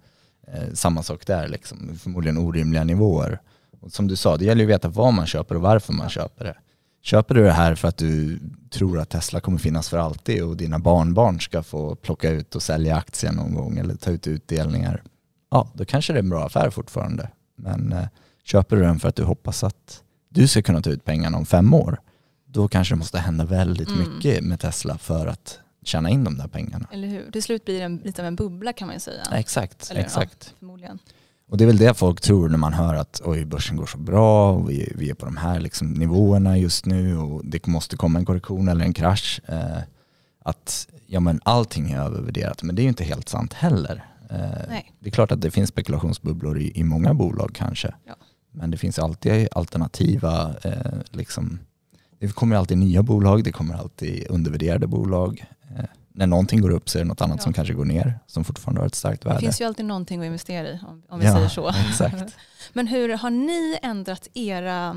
eh, 0.52 0.74
samma 0.74 1.02
sak 1.02 1.26
där, 1.26 1.48
liksom. 1.48 1.98
förmodligen 2.02 2.38
orimliga 2.38 2.84
nivåer. 2.84 3.40
Och 3.80 3.92
som 3.92 4.08
du 4.08 4.16
sa, 4.16 4.36
det 4.36 4.44
gäller 4.44 4.64
ju 4.64 4.72
att 4.72 4.74
veta 4.74 4.88
vad 4.88 5.14
man 5.14 5.26
köper 5.26 5.54
och 5.54 5.60
varför 5.60 5.92
man 5.92 6.08
köper 6.08 6.44
det. 6.44 6.56
Köper 7.02 7.34
du 7.34 7.42
det 7.42 7.52
här 7.52 7.74
för 7.74 7.88
att 7.88 7.96
du 7.96 8.40
tror 8.70 9.00
att 9.00 9.10
Tesla 9.10 9.40
kommer 9.40 9.58
finnas 9.58 9.88
för 9.88 9.98
alltid 9.98 10.42
och 10.42 10.56
dina 10.56 10.78
barnbarn 10.78 11.40
ska 11.40 11.62
få 11.62 11.94
plocka 11.94 12.30
ut 12.30 12.54
och 12.54 12.62
sälja 12.62 12.96
aktien 12.96 13.34
någon 13.34 13.54
gång 13.54 13.78
eller 13.78 13.94
ta 13.94 14.10
ut 14.10 14.26
utdelningar, 14.26 15.02
ja 15.50 15.70
då 15.74 15.84
kanske 15.84 16.12
det 16.12 16.18
är 16.18 16.22
en 16.22 16.30
bra 16.30 16.46
affär 16.46 16.70
fortfarande. 16.70 17.30
Men 17.56 17.92
eh, 17.92 18.04
köper 18.44 18.76
du 18.76 18.82
den 18.82 19.00
för 19.00 19.08
att 19.08 19.16
du 19.16 19.24
hoppas 19.24 19.64
att 19.64 20.02
du 20.28 20.48
ska 20.48 20.62
kunna 20.62 20.82
ta 20.82 20.90
ut 20.90 21.04
pengarna 21.04 21.38
om 21.38 21.46
fem 21.46 21.74
år, 21.74 22.00
då 22.46 22.68
kanske 22.68 22.94
det 22.94 22.98
måste 22.98 23.18
hända 23.18 23.44
väldigt 23.44 23.88
mm. 23.88 24.00
mycket 24.00 24.44
med 24.44 24.60
Tesla 24.60 24.98
för 24.98 25.26
att 25.26 25.58
tjäna 25.88 26.10
in 26.10 26.24
de 26.24 26.38
där 26.38 26.48
pengarna. 26.48 26.88
Eller 26.92 27.08
hur? 27.08 27.30
Till 27.30 27.42
slut 27.42 27.64
blir 27.64 27.78
det 27.78 27.84
en, 27.84 27.96
lite 27.96 28.22
av 28.22 28.28
en 28.28 28.36
bubbla 28.36 28.72
kan 28.72 28.86
man 28.86 28.96
ju 28.96 29.00
säga. 29.00 29.22
Exakt, 29.32 29.90
Eller, 29.90 30.00
exakt. 30.00 30.36
Ja, 30.40 30.56
förmodligen. 30.58 30.98
Och 31.50 31.56
det 31.56 31.64
är 31.64 31.66
väl 31.66 31.76
det 31.76 31.94
folk 31.94 32.20
tror 32.20 32.48
när 32.48 32.58
man 32.58 32.72
hör 32.72 32.94
att 32.94 33.20
oj, 33.24 33.44
börsen 33.44 33.76
går 33.76 33.86
så 33.86 33.98
bra 33.98 34.52
och 34.52 34.70
vi, 34.70 34.92
vi 34.96 35.10
är 35.10 35.14
på 35.14 35.24
de 35.24 35.36
här 35.36 35.60
liksom 35.60 35.92
nivåerna 35.92 36.58
just 36.58 36.86
nu 36.86 37.18
och 37.18 37.44
det 37.44 37.66
måste 37.66 37.96
komma 37.96 38.18
en 38.18 38.24
korrektion 38.24 38.68
eller 38.68 38.84
en 38.84 38.94
krasch. 38.94 39.40
Eh, 39.46 39.78
att 40.44 40.88
ja, 41.06 41.20
men 41.20 41.40
allting 41.42 41.90
är 41.90 42.00
övervärderat, 42.00 42.62
men 42.62 42.74
det 42.76 42.82
är 42.82 42.84
ju 42.84 42.88
inte 42.88 43.04
helt 43.04 43.28
sant 43.28 43.52
heller. 43.52 44.04
Eh, 44.30 44.80
det 45.00 45.08
är 45.08 45.10
klart 45.10 45.32
att 45.32 45.40
det 45.40 45.50
finns 45.50 45.70
spekulationsbubblor 45.70 46.58
i, 46.58 46.78
i 46.78 46.84
många 46.84 47.14
bolag 47.14 47.50
kanske. 47.54 47.94
Ja. 48.06 48.14
Men 48.52 48.70
det 48.70 48.76
finns 48.76 48.98
alltid 48.98 49.48
alternativa, 49.52 50.54
eh, 50.64 50.92
liksom, 51.10 51.58
det 52.18 52.32
kommer 52.32 52.56
alltid 52.56 52.78
nya 52.78 53.02
bolag, 53.02 53.44
det 53.44 53.52
kommer 53.52 53.74
alltid 53.74 54.26
undervärderade 54.30 54.86
bolag. 54.86 55.44
Eh, 55.76 55.84
när 56.12 56.26
någonting 56.26 56.60
går 56.60 56.70
upp 56.70 56.88
så 56.88 56.98
är 56.98 57.02
det 57.02 57.08
något 57.08 57.20
annat 57.20 57.36
ja. 57.36 57.42
som 57.42 57.52
kanske 57.52 57.74
går 57.74 57.84
ner, 57.84 58.18
som 58.26 58.44
fortfarande 58.44 58.80
har 58.80 58.86
ett 58.86 58.94
starkt 58.94 59.26
värde. 59.26 59.36
Det 59.36 59.40
finns 59.40 59.60
ju 59.60 59.64
alltid 59.64 59.84
någonting 59.84 60.20
att 60.20 60.26
investera 60.26 60.68
i, 60.68 60.78
om, 60.88 61.02
om 61.08 61.20
vi 61.20 61.26
ja, 61.26 61.34
säger 61.34 61.48
så. 61.48 61.68
Exakt. 61.88 62.36
Men 62.72 62.86
hur 62.86 63.08
har 63.08 63.30
ni 63.30 63.78
ändrat 63.82 64.28
era, 64.34 64.92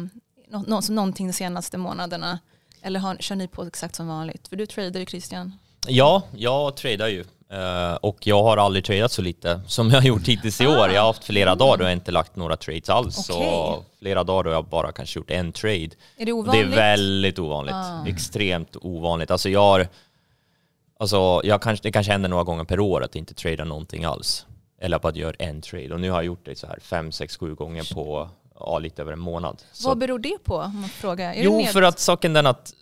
nå, 0.49 0.63
nå, 0.67 0.81
någonting 0.89 1.27
de 1.27 1.33
senaste 1.33 1.77
månaderna? 1.77 2.39
Eller 2.81 2.99
har, 2.99 3.15
kör 3.15 3.35
ni 3.35 3.47
på 3.47 3.63
exakt 3.63 3.95
som 3.95 4.07
vanligt? 4.07 4.47
För 4.47 4.55
du 4.55 4.65
tradar 4.65 4.99
ju 4.99 5.05
Christian. 5.05 5.53
Ja, 5.87 6.23
jag 6.35 6.75
tradar 6.75 7.07
ju. 7.07 7.25
Uh, 7.53 7.93
och 7.93 8.27
jag 8.27 8.43
har 8.43 8.57
aldrig 8.57 8.85
tradat 8.85 9.11
så 9.11 9.21
lite 9.21 9.61
som 9.67 9.89
jag 9.89 9.97
har 9.97 10.07
gjort 10.07 10.27
hittills 10.27 10.61
i 10.61 10.67
år. 10.67 10.89
Jag 10.89 11.01
har 11.01 11.07
haft 11.07 11.23
flera 11.23 11.55
dagar 11.55 11.77
då 11.77 11.83
jag 11.83 11.91
inte 11.91 12.11
lagt 12.11 12.35
några 12.35 12.57
trades 12.57 12.89
alls. 12.89 13.29
Okay. 13.29 13.47
Och 13.47 13.85
flera 13.99 14.23
dagar 14.23 14.43
då 14.43 14.49
jag 14.49 14.65
bara 14.65 14.91
kanske 14.91 15.19
gjort 15.19 15.31
en 15.31 15.51
trade. 15.51 15.89
Är 16.17 16.25
det 16.25 16.31
ovanligt? 16.31 16.67
Det 16.67 16.73
är 16.73 16.75
väldigt 16.75 17.39
ovanligt. 17.39 17.75
Ah. 17.75 18.05
Extremt 18.07 18.75
ovanligt. 18.81 19.31
Alltså 19.31 19.49
jag 19.49 19.61
har 19.61 19.87
Alltså, 21.01 21.41
jag 21.43 21.61
kanske, 21.61 21.87
det 21.87 21.91
kanske 21.91 22.11
händer 22.11 22.29
några 22.29 22.43
gånger 22.43 22.63
per 22.63 22.79
år 22.79 23.03
att 23.03 23.15
inte 23.15 23.33
trada 23.33 23.63
någonting 23.63 24.03
alls. 24.03 24.45
Eller 24.81 25.07
att 25.07 25.15
göra 25.15 25.35
en 25.39 25.61
trade. 25.61 25.93
Och 25.93 25.99
nu 25.99 26.09
har 26.09 26.17
jag 26.17 26.25
gjort 26.25 26.45
det 26.45 26.55
så 26.55 26.67
här 26.67 26.79
fem, 26.81 27.11
sex, 27.11 27.37
sju 27.37 27.55
gånger 27.55 27.93
på 27.93 28.29
ja, 28.65 28.79
lite 28.79 29.01
över 29.01 29.13
en 29.13 29.19
månad. 29.19 29.61
Så. 29.71 29.87
Vad 29.87 29.97
beror 29.97 30.19
det 30.19 30.37
på? 30.43 30.57
Om 30.57 30.79
man 30.79 30.89
frågar? 30.89 31.33
Är 31.33 31.43
jo, 31.43 31.65
för 31.65 31.81
att 31.81 31.99
saken 31.99 32.33
den 32.33 32.47
att 32.47 32.73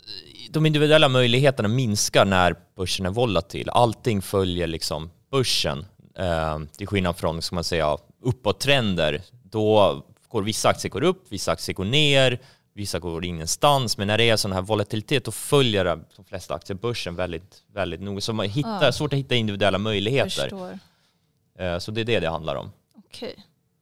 de 0.49 0.65
individuella 0.65 1.09
möjligheterna 1.09 1.69
minskar 1.69 2.25
när 2.25 2.55
börsen 2.75 3.05
är 3.05 3.09
volatil. 3.09 3.69
Allting 3.69 4.21
följer 4.21 4.67
liksom 4.67 5.09
börsen. 5.31 5.85
Eh, 6.17 6.59
till 6.77 6.87
skillnad 6.87 7.17
från, 7.17 7.41
ska 7.41 7.55
man 7.55 7.63
säga, 7.63 7.97
uppåttrender. 8.23 9.21
Då 9.43 10.01
går 10.27 10.41
vissa 10.41 10.69
aktier 10.69 10.91
går 10.91 11.03
upp, 11.03 11.25
vissa 11.29 11.51
aktier 11.51 11.75
går 11.75 11.85
ner 11.85 12.39
vissa 12.79 12.99
går 12.99 13.25
ingenstans. 13.25 13.97
Men 13.97 14.07
när 14.07 14.17
det 14.17 14.29
är 14.29 14.37
sån 14.37 14.51
här 14.51 14.61
volatilitet 14.61 15.25
då 15.25 15.31
följer 15.31 15.85
de 15.85 16.25
flesta 16.25 16.53
aktier 16.53 16.77
börsen 16.77 17.15
väldigt, 17.15 17.63
väldigt 17.73 18.01
noga. 18.01 18.21
Så 18.21 18.33
man 18.33 18.49
hittar, 18.49 18.85
ja. 18.85 18.91
svårt 18.91 19.13
att 19.13 19.19
hitta 19.19 19.35
individuella 19.35 19.77
möjligheter. 19.77 20.79
Eh, 21.59 21.77
så 21.77 21.91
det 21.91 22.01
är 22.01 22.05
det 22.05 22.19
det 22.19 22.29
handlar 22.29 22.55
om. 22.55 22.71
Okej. 22.95 23.35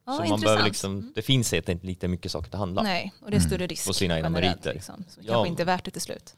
Ja, 0.07 0.17
så 0.17 0.23
man 0.25 0.39
behöver 0.39 0.63
liksom, 0.63 0.91
mm. 0.91 1.11
det 1.15 1.21
finns 1.21 1.51
helt 1.51 1.69
inte 1.69 1.85
lite 1.85 2.07
mycket 2.07 2.31
saker 2.31 2.49
att 2.49 2.59
handla. 2.59 2.81
Nej, 2.81 3.13
och 3.21 3.31
det 3.31 3.37
är 3.37 3.41
större 3.41 3.55
mm. 3.55 3.67
risk 3.67 3.87
på 3.87 3.93
sina 3.93 4.17
egna 4.17 4.29
meriter. 4.29 4.73
Liksom, 4.73 5.05
så 5.07 5.19
ja. 5.23 5.33
kanske 5.33 5.49
inte 5.49 5.63
är 5.63 5.65
värt 5.65 5.85
det 5.85 5.91
till 5.91 6.01
slut. 6.01 6.35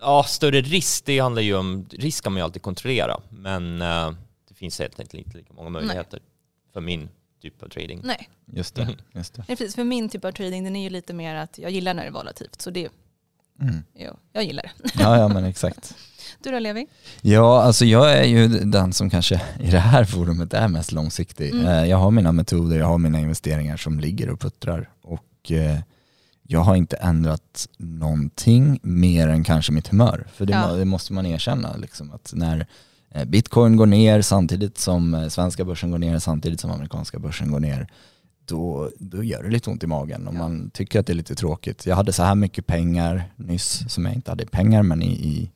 Ja, 0.00 0.24
större 0.24 0.60
risk, 0.60 1.04
det 1.04 1.18
handlar 1.18 1.42
ju 1.42 1.54
om, 1.54 1.86
risk 1.90 2.24
kan 2.24 2.32
man 2.32 2.40
ju 2.40 2.44
alltid 2.44 2.62
kontrollera. 2.62 3.20
Men 3.28 3.82
uh, 3.82 4.14
det 4.48 4.54
finns 4.54 4.78
helt 4.78 5.00
enkelt 5.00 5.26
inte 5.26 5.38
lika 5.38 5.52
många 5.52 5.68
möjligheter 5.68 6.18
Nej. 6.18 6.72
för 6.72 6.80
min 6.80 7.08
typ 7.42 7.62
av 7.62 7.68
trading. 7.68 8.00
Nej, 8.04 8.28
Just 8.46 8.74
det. 8.74 8.96
Just 9.12 9.34
det. 9.34 9.44
Nej, 9.48 9.56
precis. 9.56 9.74
För 9.74 9.84
min 9.84 10.08
typ 10.08 10.24
av 10.24 10.32
trading 10.32 10.64
den 10.64 10.76
är 10.76 10.82
ju 10.82 10.90
lite 10.90 11.14
mer 11.14 11.34
att 11.34 11.58
jag 11.58 11.70
gillar 11.70 11.94
när 11.94 12.02
det 12.02 12.08
är 12.08 12.12
volatilt. 12.12 12.62
Så 12.62 12.70
det, 12.70 12.88
Mm. 13.60 13.82
ja, 13.92 14.16
jag 14.32 14.44
gillar 14.44 14.62
det. 14.62 14.90
Ja, 15.02 15.18
ja 15.18 15.28
men 15.28 15.44
exakt. 15.44 15.96
Du 16.42 16.50
då 16.50 16.58
Levi? 16.58 16.86
Ja, 17.22 17.62
alltså 17.62 17.84
jag 17.84 18.12
är 18.18 18.24
ju 18.24 18.48
den 18.48 18.92
som 18.92 19.10
kanske 19.10 19.40
i 19.60 19.70
det 19.70 19.78
här 19.78 20.04
forumet 20.04 20.54
är 20.54 20.68
mest 20.68 20.92
långsiktig. 20.92 21.52
Mm. 21.54 21.66
Eh, 21.66 21.84
Jag 21.84 21.96
har 21.96 22.10
mina 22.10 22.32
metoder, 22.32 22.78
jag 22.78 22.86
har 22.86 22.98
mina 22.98 23.20
investeringar 23.20 23.76
som 23.76 24.00
ligger 24.00 24.30
och 24.30 24.40
puttrar 24.40 24.88
och 25.02 25.50
eh, 25.52 25.78
jag 26.42 26.60
har 26.60 26.76
inte 26.76 26.96
ändrat 26.96 27.68
någonting 27.78 28.78
mer 28.82 29.28
än 29.28 29.44
kanske 29.44 29.72
mitt 29.72 29.88
humör. 29.88 30.26
För 30.34 30.46
det, 30.46 30.52
Ja. 30.52 30.68
må- 30.68 30.76
det 30.76 30.84
måste 30.84 31.12
man 31.12 31.26
erkänna, 31.26 31.76
liksom, 31.76 32.12
att 32.12 32.32
när 32.36 32.66
eh, 33.10 33.24
bitcoin 33.24 33.76
går 33.76 33.86
ner 33.86 34.22
samtidigt 34.22 34.78
som 34.78 35.30
svenska 35.30 35.64
börsen 35.64 35.90
går 35.90 35.98
ner, 35.98 36.18
samtidigt 36.18 36.60
som 36.60 36.70
amerikanska 36.70 37.18
börsen 37.18 37.50
går 37.52 37.60
ner, 37.60 37.88
då, 38.46 38.90
då 38.98 39.22
gör 39.24 39.42
det 39.42 39.50
lite 39.50 39.70
ont 39.70 39.82
i 39.82 39.86
magen 39.86 40.28
och 40.28 40.34
Ja. 40.34 40.38
man 40.38 40.70
tycker 40.70 41.00
att 41.00 41.06
det 41.06 41.12
är 41.12 41.14
lite 41.14 41.34
tråkigt. 41.34 41.86
Jag 41.86 41.96
hade 41.96 42.12
så 42.12 42.22
här 42.22 42.34
mycket 42.34 42.66
pengar 42.66 43.24
nyss, 43.36 43.92
som 43.92 44.04
jag 44.04 44.14
inte 44.14 44.30
hade 44.30 44.46
pengar, 44.46 44.82
men 44.82 45.02
i, 45.02 45.12
i 45.12 45.50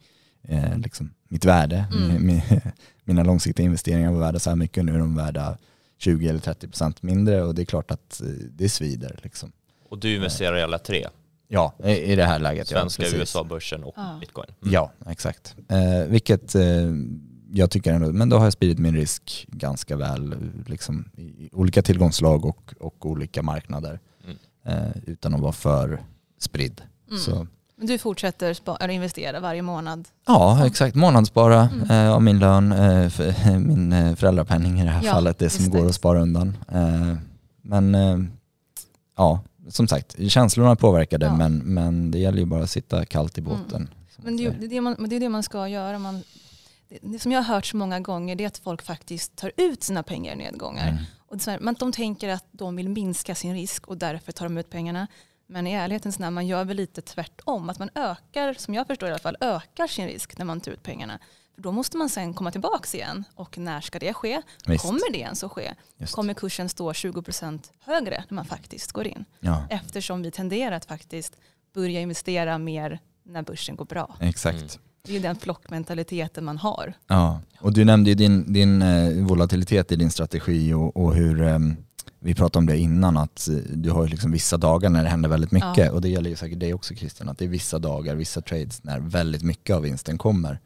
eh, 0.49 0.79
liksom 0.79 1.11
mitt 1.29 1.45
värde. 1.45 1.87
Mm. 1.93 2.11
Mi- 2.29 2.43
mi- 2.51 2.61
Mina 3.05 3.23
långsiktiga 3.23 3.65
investeringar 3.67 4.13
var 4.13 4.21
värda 4.21 4.39
så 4.39 4.51
här 4.51 4.57
mycket, 4.57 4.85
nu 4.85 4.95
är 4.95 4.99
de 4.99 5.17
värda 5.17 5.59
20 5.99 6.29
eller 6.29 6.41
30 6.41 6.69
procent 6.69 7.03
mindre 7.03 7.43
och 7.43 7.55
det 7.55 7.63
är 7.63 7.67
klart 7.67 7.91
att 7.91 8.21
eh, 8.21 8.27
det 8.29 8.69
svider. 8.69 9.21
Liksom. 9.23 9.53
Och 9.89 9.99
du 9.99 10.15
investerar 10.15 10.57
i 10.57 10.63
alla 10.63 10.79
tre? 10.79 11.07
Ja, 11.49 11.75
i, 11.85 12.17
det 12.17 12.25
här 12.25 12.39
läget. 12.39 12.69
Svenska, 12.69 13.03
ja. 13.03 13.17
USA-börsen 13.17 13.85
och 13.85 13.93
Ja. 13.97 14.17
bitcoin? 14.21 14.47
Mm. 14.63 14.75
Ja, 14.75 14.93
exakt. 15.07 15.57
Eh, 15.69 16.09
vilket 16.09 16.55
eh, 16.55 16.63
jag 17.53 17.71
tycker 17.71 17.93
ändå, 17.93 18.13
men 18.13 18.29
då 18.29 18.37
har 18.37 18.45
jag 18.45 18.53
spridit 18.53 18.79
min 18.79 18.95
risk 18.97 19.47
ganska 19.49 19.97
väl 19.97 20.35
liksom, 20.67 21.11
i 21.17 21.49
olika 21.53 21.83
tillgångsslag 21.83 22.45
och, 22.45 22.75
och 22.81 23.07
olika 23.07 23.43
marknader 23.43 24.01
Mm. 24.25 24.37
eh, 24.65 24.91
utan 25.07 25.35
att 25.35 25.41
vara 25.41 25.53
för 25.53 26.03
spridd. 26.39 26.83
Mm. 27.09 27.19
Så, 27.21 27.47
Men 27.79 27.87
du 27.87 27.99
fortsätter 27.99 28.55
spa- 28.55 28.77
eller 28.81 28.95
investera 28.95 29.41
varje 29.41 29.63
månad? 29.63 30.09
ja, 30.27 30.67
exakt. 30.67 30.95
Månadsspara 30.95 31.69
Mm. 31.73 31.91
eh, 31.91 32.13
av 32.15 32.23
min 32.23 32.39
lön, 32.39 32.73
eh, 32.73 33.09
för, 33.09 33.59
min 33.59 33.93
eh, 33.93 34.15
föräldrapenning 34.15 34.81
i 34.81 34.85
det 34.85 34.91
här 34.91 35.05
Ja, 35.05 35.13
fallet, 35.13 35.39
det 35.39 35.51
som 35.51 35.65
just 35.65 35.75
går 35.77 35.83
det. 35.83 35.89
att 35.89 35.95
spara 35.95 36.21
undan. 36.21 36.57
Eh, 36.73 37.15
men 37.63 37.95
eh, 37.95 38.19
ja, 39.17 39.41
som 39.69 39.89
sagt, 39.89 40.17
känslorna 40.31 40.77
påverkade 40.77 41.27
Ja. 41.27 41.37
men, 41.37 41.59
men 41.59 42.11
det 42.11 42.19
gäller 42.19 42.39
ju 42.39 42.45
bara 42.45 42.63
att 42.63 42.71
sitta 42.71 43.05
kallt 43.05 43.39
i 43.39 43.41
Mm. 43.41 43.53
båten. 43.53 43.89
som 44.15 44.25
Men 44.25 44.37
det, 44.37 44.51
det, 44.51 44.65
är 44.65 44.69
det, 44.69 44.81
man, 44.81 44.97
det 45.09 45.17
är 45.17 45.21
det 45.21 45.29
man 45.29 45.43
ska 45.43 45.69
göra. 45.69 45.99
Man, 45.99 46.23
det, 46.89 46.99
det 47.03 47.19
som 47.19 47.33
jag 47.33 47.43
har 47.43 47.55
hört 47.55 47.67
så 47.67 47.77
många 47.77 48.01
gånger 48.01 48.37
det 48.37 48.45
är 48.45 48.49
att 48.49 48.59
folk 48.59 48.83
faktiskt 48.83 49.37
tar 49.37 49.53
ut 49.57 49.83
sina 49.83 50.03
pengar 50.03 50.33
i 50.33 50.37
nedgångar. 50.37 50.89
Mm. 50.89 51.03
Och 51.31 51.37
det 51.37 51.43
så 51.43 51.51
här, 51.51 51.59
man, 51.61 51.75
de 51.79 51.93
tänker 51.93 52.29
att 52.29 52.45
de 52.53 52.77
vill 52.77 52.89
minska 52.89 53.35
sin 53.35 53.55
risk 53.55 53.87
och 53.89 53.97
därför 53.99 54.33
tar 54.33 54.45
de 54.47 54.59
ut 54.59 54.71
pengarna. 54.71 55.07
Men 55.51 55.67
i 55.67 55.73
ärlighetens 55.73 56.19
namn, 56.19 56.35
man 56.35 56.47
gör 56.47 56.65
väl 56.65 56.77
lite 56.77 57.03
tvärtom. 57.03 57.71
Att 57.71 57.79
man 57.79 57.91
ökar, 57.95 58.55
som 58.55 58.75
jag 58.75 58.87
förstår 58.87 59.09
i 59.09 59.13
alla 59.13 59.19
fall, 59.19 59.37
ökar 59.41 59.87
sin 59.87 60.07
risk 60.07 60.39
när 60.39 60.45
man 60.45 60.61
tar 60.61 60.73
ut 60.73 60.83
pengarna. 60.83 61.19
För 61.55 61.63
då 61.63 61.73
måste 61.73 61.97
man 61.97 62.09
sen 62.09 62.35
komma 62.35 62.51
tillbaka 62.51 62.97
igen. 62.97 63.25
Och 63.35 63.59
när 63.59 63.81
ska 63.81 63.99
det 63.99 64.13
ske? 64.15 64.43
Visst. 64.67 64.85
Kommer 64.85 65.13
det 65.13 65.19
ens 65.19 65.45
att 65.45 65.53
ske? 65.53 65.75
Just. 65.97 66.15
Kommer 66.15 66.35
kursen 66.35 66.69
stå 66.69 66.93
20% 66.93 67.61
högre 67.81 68.25
när 68.29 68.35
man 68.35 68.45
faktiskt 68.45 68.93
går 68.93 69.07
in? 69.07 69.25
Ja, 69.41 69.63
Eftersom 69.71 70.23
vi 70.23 70.31
tenderar 70.31 70.77
att 70.77 70.85
faktiskt 70.85 71.37
börja 71.75 72.01
investera 72.01 72.59
mer 72.59 72.99
när 73.23 73.43
börsen 73.43 73.77
går 73.77 73.85
bra. 73.85 74.17
exakt. 74.21 74.57
Mm. 74.57 74.69
Det 75.03 75.13
är 75.13 75.15
ju 75.15 75.21
den 75.21 75.37
flockmentaliteten 75.37 76.45
man 76.45 76.59
har. 76.59 76.93
Ja, 77.07 77.41
och 77.61 77.73
du 77.73 77.85
nämnde 77.85 78.11
ju 78.11 78.15
din, 78.15 78.53
din 78.53 78.83
eh, 78.83 79.27
volatilitet 79.27 79.93
i 79.93 79.97
din 79.97 80.11
strategi 80.11 80.73
och, 80.73 80.97
och 80.97 81.15
hur, 81.15 81.43
ehm, 81.43 81.77
vi 82.21 82.35
pratade 82.35 82.59
om 82.59 82.67
det 82.67 82.79
innan, 82.79 83.17
att 83.17 83.49
eh, 83.49 83.55
du 83.55 83.91
har 83.91 84.05
ju 84.05 84.09
liksom 84.11 84.33
vissa 84.33 84.57
dagar 84.57 84.91
när 84.91 85.03
det 85.03 85.09
händer 85.09 85.29
väldigt 85.29 85.53
mycket 85.53 85.77
Ja. 85.77 85.93
och 85.93 86.01
det 86.01 86.09
gäller 86.09 86.31
ju 86.31 86.37
säkert 86.37 86.61
dig 86.61 86.75
också 86.75 86.95
Christian, 86.95 87.29
att 87.29 87.39
det 87.39 87.45
är 87.45 87.49
vissa 87.49 87.79
dagar, 87.79 88.15
vissa 88.15 88.41
trades 88.41 88.85
när 88.85 88.99
väldigt 89.01 89.43
mycket 89.43 89.77
av 89.77 89.83
vinsten 89.83 90.19
kommer. 90.19 90.61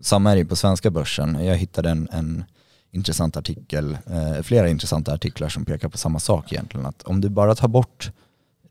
Samma 0.00 0.32
är 0.32 0.36
det 0.36 0.44
på 0.44 0.56
svenska 0.56 0.90
börsen. 0.90 1.44
Jag 1.44 1.56
hittade 1.56 1.90
en, 1.90 2.08
en 2.12 2.44
intressant 2.90 3.36
artikel, 3.36 3.98
eh, 4.06 4.42
flera 4.42 4.68
intressanta 4.68 5.12
artiklar 5.14 5.48
som 5.48 5.64
pekar 5.64 5.88
på 5.88 5.98
samma 5.98 6.18
sak 6.18 6.52
egentligen, 6.52 6.86
att 6.86 7.02
om 7.02 7.20
du 7.20 7.28
bara 7.28 7.54
tar 7.54 7.68
bort 7.68 8.10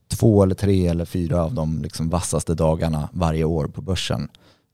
två 0.07 0.43
eller 0.43 0.55
tre 0.55 0.87
eller 0.87 1.05
fyra 1.05 1.43
av 1.43 1.53
de 1.53 1.81
liksom 1.81 2.09
vassaste 2.09 2.53
dagarna 2.55 3.09
varje 3.13 3.43
år 3.43 3.67
på 3.67 3.81
börsen, 3.81 4.27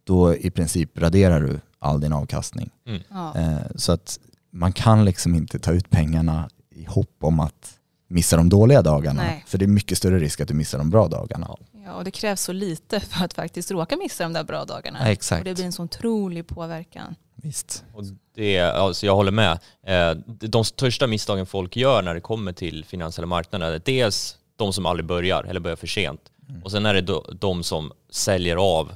då 0.04 0.36
i 0.36 0.52
princip 0.52 0.98
raderar 0.98 1.42
du 1.42 1.60
all 1.80 2.02
din 2.02 2.14
avkastning. 2.14 2.70
Ja. 3.10 3.36
Eh, 3.36 3.58
så 3.76 3.92
att 3.92 4.20
man 4.52 4.74
kan 4.74 5.06
liksom 5.06 5.36
inte 5.36 5.60
ta 5.60 5.72
ut 5.72 5.90
pengarna 5.90 6.50
i 6.72 6.86
hopp 6.86 7.16
om 7.24 7.40
att 7.40 7.80
missa 8.08 8.38
de 8.38 8.50
dåliga 8.50 8.82
dagarna. 8.82 9.22
Nej. 9.24 9.44
För 9.48 9.58
det 9.58 9.66
är 9.66 9.68
mycket 9.68 9.98
större 9.98 10.20
risk 10.20 10.42
att 10.42 10.48
du 10.48 10.54
missar 10.54 10.78
de 10.78 10.90
bra 10.90 11.08
dagarna. 11.08 11.56
Ja. 11.86 11.94
Och 11.94 12.04
det 12.04 12.12
krävs 12.12 12.42
så 12.42 12.52
lite 12.54 13.00
för 13.00 13.26
att 13.26 13.34
faktiskt 13.34 13.72
råka 13.72 13.98
missa 13.98 14.24
de 14.24 14.34
där 14.34 14.44
bra 14.44 14.66
dagarna. 14.66 14.98
Ja, 15.00 15.06
Och 15.06 15.12
exakt. 15.12 15.46
det 15.46 15.54
blir 15.54 15.66
en 15.66 15.72
sån 15.72 15.84
otrolig 15.86 16.48
påverkan. 16.48 17.16
Visst. 17.36 17.84
Och 17.94 18.04
det, 18.36 18.60
alltså 18.60 19.06
jag 19.06 19.16
håller 19.16 19.32
med. 19.32 19.60
Eh, 19.86 20.12
De 20.26 20.66
största 20.66 21.08
misstagen 21.08 21.46
folk 21.46 21.76
gör 21.78 22.02
när 22.02 22.14
det 22.14 22.22
kommer 22.22 22.54
till 22.54 22.86
finansiella 22.86 23.28
marknader 23.28 23.72
är 23.72 23.82
dels 23.86 24.38
de 24.56 24.74
som 24.74 24.86
aldrig 24.86 25.06
börjar 25.06 25.44
eller 25.44 25.60
börjar 25.60 25.76
för 25.78 25.88
sent. 25.88 26.22
Och 26.64 26.72
sen 26.72 26.86
är 26.86 26.94
det 26.94 27.22
de 27.40 27.64
som 27.64 27.92
säljer 28.10 28.56
av 28.56 28.92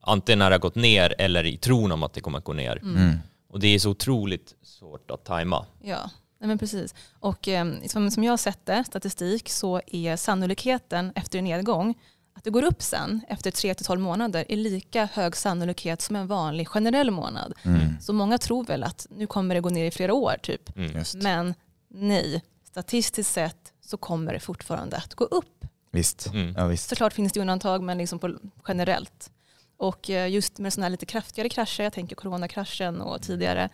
antingen 0.00 0.38
när 0.38 0.50
det 0.50 0.54
har 0.54 0.60
gått 0.60 0.74
ner 0.74 1.14
eller 1.18 1.46
i 1.46 1.56
tron 1.56 1.92
om 1.92 2.02
att 2.02 2.12
det 2.12 2.20
kommer 2.20 2.38
att 2.38 2.44
gå 2.44 2.52
ner. 2.52 2.76
Mm. 2.82 3.18
Och 3.50 3.60
det 3.60 3.68
är 3.74 3.78
så 3.78 3.90
otroligt 3.90 4.54
svårt 4.62 5.10
att 5.10 5.24
tajma. 5.24 5.66
Ja, 5.82 6.10
nej 6.40 6.48
men 6.48 6.58
precis. 6.58 6.94
Och 7.20 7.48
eh, 7.48 7.66
som, 7.86 8.10
som 8.10 8.24
jag 8.24 8.32
har 8.32 8.36
sett 8.36 8.66
det, 8.66 8.84
statistik, 8.84 9.48
så 9.48 9.80
är 9.86 10.16
sannolikheten 10.16 11.12
efter 11.14 11.38
en 11.38 11.44
nedgång 11.44 11.94
att 12.38 12.44
det 12.44 12.50
går 12.50 12.62
upp 12.62 12.82
sen 12.82 13.20
efter 13.28 13.50
3-12 13.50 13.98
månader 13.98 14.44
är 14.48 14.56
lika 14.56 15.08
hög 15.12 15.36
sannolikhet 15.36 16.02
som 16.02 16.16
en 16.16 16.26
vanlig 16.26 16.68
generell 16.68 17.10
månad. 17.10 17.54
Mm. 17.62 18.00
Så 18.00 18.12
många 18.12 18.38
tror 18.38 18.64
väl 18.64 18.84
att 18.84 19.06
nu 19.10 19.26
kommer 19.26 19.54
det 19.54 19.60
gå 19.60 19.68
ner 19.68 19.84
i 19.84 19.90
flera 19.90 20.14
år 20.14 20.36
typ. 20.42 20.76
Mm. 20.76 21.04
Men 21.14 21.54
nej, 21.88 22.42
statistiskt 22.64 23.32
sett 23.32 23.72
så 23.80 23.96
kommer 23.96 24.32
det 24.32 24.40
fortfarande 24.40 24.96
att 24.96 25.14
gå 25.14 25.24
upp. 25.24 25.64
Visst. 25.90 26.26
Mm. 26.26 26.54
Ja, 26.56 26.66
visst. 26.66 26.88
Såklart 26.88 27.12
finns 27.12 27.32
det 27.32 27.40
undantag 27.40 27.82
men 27.82 27.98
liksom 27.98 28.18
på, 28.18 28.38
generellt. 28.68 29.30
Och 29.76 30.10
eh, 30.10 30.30
just 30.30 30.58
med 30.58 30.72
sådana 30.72 30.84
här 30.84 30.90
lite 30.90 31.06
kraftigare 31.06 31.48
krascher, 31.48 31.82
jag 31.82 31.92
tänker 31.92 32.16
coronakraschen 32.16 33.00
och 33.00 33.22
tidigare, 33.22 33.68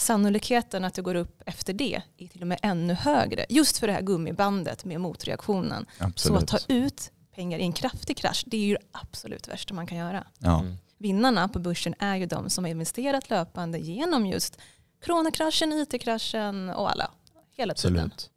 sannolikheten 0.00 0.84
att 0.84 0.94
det 0.94 1.02
går 1.02 1.14
upp 1.14 1.42
efter 1.46 1.72
det 1.72 2.02
är 2.18 2.28
till 2.28 2.40
och 2.40 2.46
med 2.46 2.58
ännu 2.62 2.94
högre. 2.94 3.46
Just 3.48 3.78
för 3.78 3.86
det 3.86 3.92
här 3.92 4.02
gummibandet 4.02 4.84
med 4.84 5.00
motreaktionen. 5.00 5.86
Så 5.98 6.04
Absolut. 6.04 6.42
att 6.42 6.48
ta 6.48 6.58
ut 6.68 7.12
pengar 7.34 7.58
i 7.58 7.62
en 7.62 7.72
kraftig 7.72 8.16
krasch, 8.16 8.44
det 8.46 8.56
är 8.56 8.64
ju 8.64 8.74
det 8.74 8.80
absolut 8.92 9.48
värsta 9.48 9.74
man 9.74 9.86
kan 9.86 9.98
göra. 9.98 10.26
Ja. 10.38 10.60
Mm. 10.60 10.76
Vinnarna 10.98 11.48
på 11.48 11.58
börsen 11.58 11.94
är 11.98 12.16
ju 12.16 12.26
de 12.26 12.50
som 12.50 12.64
har 12.64 12.70
investerat 12.70 13.30
löpande 13.30 13.78
genom 13.78 14.26
just 14.26 14.58
coronakraschen, 15.04 15.72
IT-kraschen 15.72 16.70
och 16.70 16.90
alla. 16.90 17.10
Hela 17.56 17.74
tiden. 17.74 17.96
Absolut. 18.04 18.30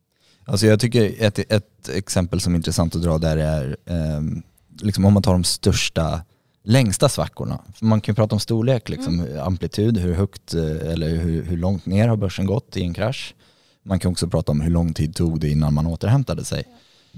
Alltså 0.46 0.67
jag 0.67 0.79
tycker 0.79 1.24
ett, 1.24 1.39
ett 1.39 1.89
exempel 1.89 2.41
som 2.41 2.53
är 2.53 2.58
intressant 2.58 2.96
att 2.96 3.01
dra 3.01 3.17
där 3.17 3.38
är 3.38 3.77
ehm, 3.86 4.43
liksom 4.82 5.05
om 5.05 5.13
man 5.13 5.24
tar 5.24 5.34
de 5.34 5.43
största, 5.43 6.22
längsta 6.63 7.10
svackorna. 7.10 7.60
För 7.75 7.86
man 7.86 8.01
kan 8.01 8.13
ju 8.13 8.15
prata 8.15 8.36
om 8.36 8.39
storlek, 8.39 8.89
liksom, 8.89 9.27
amplitud, 9.41 9.98
hur 9.98 10.13
högt 10.13 10.53
eh, 10.53 10.91
eller 10.91 11.10
hur, 11.10 11.43
hur 11.43 11.58
långt 11.58 11.86
ner 11.86 12.08
har 12.08 12.17
börsen 12.17 12.46
gått 12.46 12.77
i 12.77 12.82
en 12.82 12.93
krasch. 12.93 13.36
Man 13.84 14.00
kan 14.00 14.12
också 14.12 14.27
prata 14.27 14.51
om 14.51 14.62
hur 14.62 14.72
lång 14.72 14.93
tid 14.93 15.15
tog 15.15 15.39
det 15.39 15.50
innan 15.50 15.74
man 15.74 15.88
återhämtade 15.88 16.46
sig. 16.46 16.63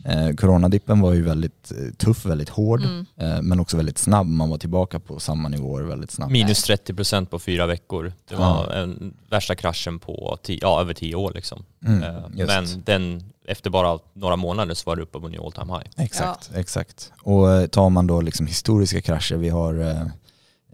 Eh, 0.03 0.35
coronadippen 0.35 1.01
var 1.01 1.13
ju 1.13 1.21
väldigt 1.21 1.71
eh, 1.71 1.93
tuff, 1.97 2.25
väldigt 2.25 2.49
hård, 2.49 2.81
Mm. 2.83 3.05
eh, 3.17 3.41
men 3.41 3.59
också 3.59 3.77
väldigt 3.77 3.97
snabb. 3.97 4.27
Man 4.27 4.49
var 4.49 4.57
tillbaka 4.57 4.99
på 4.99 5.19
samma 5.19 5.49
nivåer 5.49 5.83
väldigt 5.83 6.11
snabbt. 6.11 6.31
Minus 6.31 6.63
30 6.63 6.93
procent 6.93 7.29
på 7.31 7.39
fyra 7.39 7.65
veckor. 7.65 8.13
Det 8.29 8.35
var 8.35 8.45
Ja. 8.45 8.73
en 8.73 9.13
värsta 9.29 9.55
kraschen 9.55 9.99
på 9.99 10.37
tio, 10.43 10.59
ja, 10.61 10.81
över 10.81 10.93
tio 10.93 11.15
år. 11.15 11.31
Liksom. 11.35 11.63
Mm, 11.85 12.03
Eh. 12.03 12.23
Men 12.47 12.65
den, 12.85 13.23
efter 13.47 13.69
bara 13.69 13.99
några 14.13 14.35
månader 14.35 14.73
så 14.75 14.89
var 14.89 14.95
det 14.95 15.01
uppe 15.01 15.19
på 15.19 15.27
new 15.27 15.41
all 15.41 15.51
time 15.51 15.73
high. 15.73 16.05
Exakt, 16.05 16.51
exakt. 16.55 17.11
Och 17.21 17.51
eh, 17.51 17.67
tar 17.67 17.89
man 17.89 18.07
då 18.07 18.21
liksom 18.21 18.47
historiska 18.47 19.01
krascher, 19.01 19.35
vi 19.35 19.49
har 19.49 19.79
eh, 19.79 20.01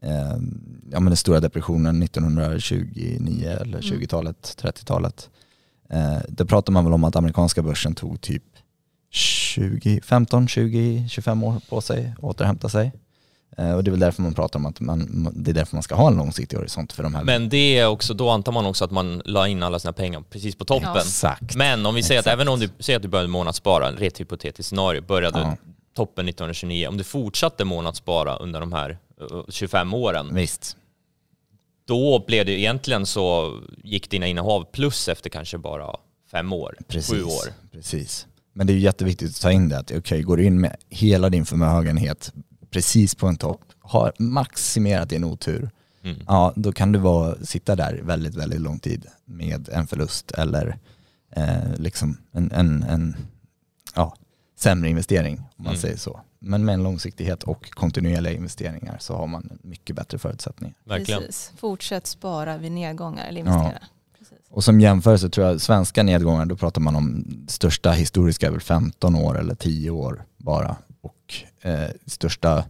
eh, 0.01 0.37
ja, 0.91 0.99
men 0.99 1.05
den 1.05 1.17
stora 1.17 1.39
depressionen 1.39 2.03
1929 2.03 3.47
eller 3.61 3.77
Mm. 3.77 3.81
20-talet, 3.81 4.57
30-talet. 4.61 5.29
Eh, 5.89 6.17
där 6.29 6.45
pratar 6.45 6.73
man 6.73 6.83
väl 6.83 6.93
om 6.93 7.03
att 7.03 7.15
amerikanska 7.15 7.61
börsen 7.63 7.95
tog 7.95 8.21
typ 8.21 8.43
20, 9.11 10.01
15, 10.03 10.47
20, 10.47 11.05
25 11.09 11.43
år 11.43 11.61
på 11.69 11.81
sig 11.81 12.13
att 12.17 12.23
återhämta 12.23 12.69
sig. 12.69 12.91
Eh, 13.57 13.71
och 13.73 13.83
det 13.83 13.89
är 13.89 13.91
väl 13.91 13.99
därför 13.99 14.21
man 14.21 14.33
pratar 14.33 14.59
om 14.59 14.65
att 14.65 14.79
man, 14.79 15.29
det 15.35 15.51
är 15.51 15.53
därför 15.55 15.75
man 15.75 15.83
ska 15.83 15.95
ha 15.95 16.07
en 16.07 16.15
långsiktig 16.17 16.57
horisont 16.57 16.93
för 16.93 17.03
de 17.03 17.15
här. 17.15 17.23
Men 17.23 17.49
det 17.49 17.77
är 17.77 17.87
också, 17.87 18.13
då 18.13 18.29
antar 18.29 18.51
man 18.51 18.65
också 18.65 18.85
att 18.85 18.91
man 18.91 19.21
la 19.25 19.47
in 19.47 19.63
alla 19.63 19.79
sina 19.79 19.93
pengar 19.93 20.23
precis 20.29 20.55
på 20.55 20.65
toppen. 20.65 20.89
Ja. 20.95 20.99
Exakt. 21.01 21.55
Men 21.55 21.85
om 21.85 21.95
vi 21.95 22.03
säger 22.03 22.19
Exakt. 22.19 22.33
att 22.33 22.33
även 22.33 22.47
om 22.47 22.59
du 22.59 22.69
säger 22.79 22.97
att 22.97 23.03
du 23.03 23.07
började 23.09 23.29
månadsspara, 23.29 23.89
ett 24.05 24.19
hypotetiskt 24.19 24.69
scenario, 24.69 25.01
började 25.01 25.39
Ja. 25.39 25.55
toppen 25.95 26.25
1929, 26.27 26.87
om 26.87 26.97
du 26.97 27.03
fortsatte 27.03 27.65
månadsspara 27.65 28.35
under 28.35 28.59
de 28.59 28.73
här 28.73 28.97
eh, 29.21 29.41
25 29.49 29.93
åren, 29.93 30.35
Visst. 30.35 30.77
då 31.87 32.23
blev 32.27 32.45
det 32.45 32.59
egentligen 32.59 33.05
så 33.05 33.57
gick 33.83 34.09
dina 34.09 34.27
innehav 34.27 34.63
plus 34.71 35.07
efter 35.07 35.29
kanske 35.29 35.57
bara 35.57 35.95
fem 36.31 36.53
år, 36.53 36.77
Precis, 36.87 37.11
sju 37.15 37.23
år. 37.23 37.53
Precis. 37.71 38.27
Men 38.53 38.67
det 38.67 38.73
är 38.73 38.75
ju 38.75 38.81
jätteviktigt 38.81 39.29
att 39.29 39.41
ta 39.41 39.51
in 39.51 39.69
det 39.69 39.77
att 39.77 39.85
okej, 39.85 39.97
okay, 39.97 40.21
går 40.21 40.37
du 40.37 40.43
in 40.43 40.61
med 40.61 40.75
hela 40.89 41.29
din 41.29 41.45
förmögenhet 41.45 42.33
precis 42.71 43.15
på 43.15 43.27
en 43.27 43.37
topp, 43.37 43.61
har 43.79 44.13
maximerat 44.17 45.09
din 45.09 45.23
otur, 45.23 45.69
mm. 46.03 46.17
ja 46.27 46.53
då 46.55 46.71
kan 46.71 46.91
du 46.91 46.99
vara, 46.99 47.35
sitta 47.45 47.75
där 47.75 47.99
väldigt, 48.03 48.35
väldigt 48.35 48.61
lång 48.61 48.79
tid 48.79 49.05
med 49.25 49.69
en 49.69 49.87
förlust 49.87 50.31
eller 50.31 50.77
eh, 51.31 51.75
liksom 51.77 52.17
en, 52.31 52.51
en, 52.51 52.83
en 52.83 53.15
ja, 53.95 54.15
sämre 54.59 54.89
investering 54.89 55.37
om 55.37 55.45
man 55.55 55.67
mm. 55.67 55.81
säger 55.81 55.97
så. 55.97 56.21
Men 56.39 56.65
med 56.65 56.73
en 56.73 56.83
långsiktighet 56.83 57.43
och 57.43 57.71
kontinuerliga 57.71 58.33
investeringar 58.33 58.97
så 58.99 59.15
har 59.15 59.27
man 59.27 59.59
mycket 59.63 59.95
bättre 59.95 60.17
förutsättningar. 60.17 60.75
Verkligen. 60.83 61.21
Precis. 61.21 61.53
Fortsätt 61.57 62.07
spara 62.07 62.57
vid 62.57 62.71
nedgångar 62.71 63.27
eller 63.27 63.39
investera. 63.39 63.79
Ja. 63.81 63.87
Och 64.51 64.63
som 64.63 64.81
jämförelse 64.81 65.29
tror 65.29 65.47
jag 65.47 65.61
svenska 65.61 66.03
nedgångar, 66.03 66.45
då 66.45 66.55
pratar 66.55 66.81
man 66.81 66.95
om 66.95 67.25
största 67.47 67.91
historiska 67.91 68.47
är 68.47 68.51
väl 68.51 68.61
15 68.61 69.15
år 69.15 69.39
eller 69.39 69.55
10 69.55 69.89
år 69.89 70.23
bara. 70.37 70.75
Och 71.01 71.33
eh, 71.61 71.89
största 72.05 72.63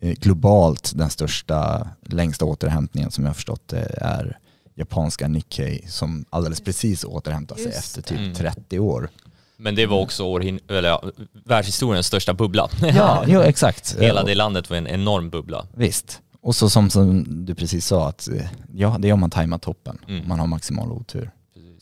eh, 0.00 0.12
globalt, 0.12 0.92
den 0.94 1.10
största 1.10 1.88
längsta 2.02 2.44
återhämtningen 2.44 3.10
som 3.10 3.24
jag 3.24 3.28
har 3.28 3.34
förstått 3.34 3.68
det 3.68 3.98
är 4.00 4.38
japanska 4.74 5.28
Nikkei 5.28 5.84
som 5.88 6.24
alldeles 6.30 6.60
precis 6.60 7.04
återhämtar 7.04 7.56
sig 7.56 7.68
efter 7.68 8.02
typ 8.02 8.18
mm. 8.18 8.34
30 8.34 8.78
år. 8.78 9.10
Men 9.56 9.74
det 9.74 9.86
var 9.86 10.00
också 10.00 10.24
år, 10.24 10.44
eller 10.68 10.88
ja, 10.88 11.02
världshistoriens 11.44 12.06
största 12.06 12.34
bubbla. 12.34 12.68
Ja, 12.82 13.24
jo, 13.26 13.40
exakt. 13.44 13.96
Hela 14.00 14.24
det 14.24 14.34
landet 14.34 14.70
var 14.70 14.76
en 14.76 14.86
enorm 14.86 15.30
bubbla. 15.30 15.66
Visst. 15.74 16.20
Och 16.46 16.56
så 16.56 16.70
som, 16.70 16.90
som 16.90 17.24
du 17.44 17.54
precis 17.54 17.86
sa, 17.86 18.08
att 18.08 18.28
ja, 18.74 18.96
det 18.98 19.08
är 19.08 19.12
om 19.12 19.20
man 19.20 19.30
tajmar 19.30 19.58
toppen. 19.58 19.98
Mm. 20.08 20.28
Man 20.28 20.38
har 20.38 20.46
maximal 20.46 20.92
otur. 20.92 21.30
Mm. 21.56 21.78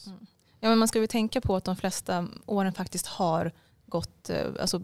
Ja, 0.61 0.69
men 0.69 0.79
man 0.79 0.89
ska 0.89 0.99
ju 0.99 1.07
tänka 1.07 1.41
på 1.41 1.57
att 1.57 1.65
de 1.65 1.77
flesta 1.77 2.27
åren 2.47 2.73
faktiskt 2.73 3.07
har 3.07 3.53
gått 3.87 4.31
eh, 4.31 4.47
alltså, 4.61 4.83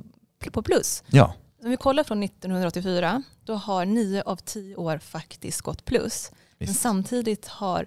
på 0.52 0.62
plus. 0.62 1.02
Ja. 1.06 1.34
Om 1.62 1.70
vi 1.70 1.76
kollar 1.76 2.04
från 2.04 2.22
1984, 2.22 3.22
då 3.44 3.54
har 3.54 3.84
nio 3.84 4.22
av 4.22 4.36
tio 4.36 4.76
år 4.76 4.98
faktiskt 4.98 5.60
gått 5.60 5.84
plus. 5.84 6.30
Visst. 6.58 6.68
Men 6.68 6.74
samtidigt 6.74 7.48
har, 7.48 7.86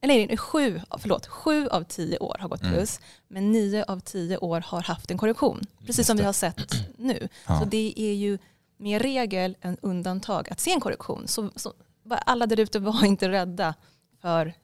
eller 0.00 0.14
nej, 0.26 0.36
sju, 0.36 0.80
förlåt, 0.98 1.26
sju 1.26 1.68
av 1.68 1.82
tio 1.82 2.18
år 2.18 2.36
har 2.40 2.48
gått 2.48 2.62
mm. 2.62 2.74
plus, 2.74 3.00
men 3.28 3.52
nio 3.52 3.84
av 3.84 4.00
tio 4.00 4.36
år 4.36 4.60
har 4.66 4.82
haft 4.82 5.10
en 5.10 5.18
korrektion. 5.18 5.60
Precis 5.86 6.06
som 6.06 6.16
vi 6.16 6.24
har 6.24 6.32
sett 6.32 6.72
nu. 6.98 7.28
Ja. 7.46 7.60
Så 7.60 7.64
det 7.64 7.94
är 7.96 8.14
ju 8.14 8.38
mer 8.76 8.98
regel 8.98 9.56
än 9.60 9.76
undantag 9.82 10.48
att 10.50 10.60
se 10.60 10.72
en 10.72 10.80
korrektion. 10.80 11.28
Så, 11.28 11.50
så 11.56 11.72
alla 12.08 12.46
där 12.46 12.60
ute 12.60 12.78
var 12.78 13.04
inte 13.06 13.28
rädda 13.28 13.74
för 14.20 14.54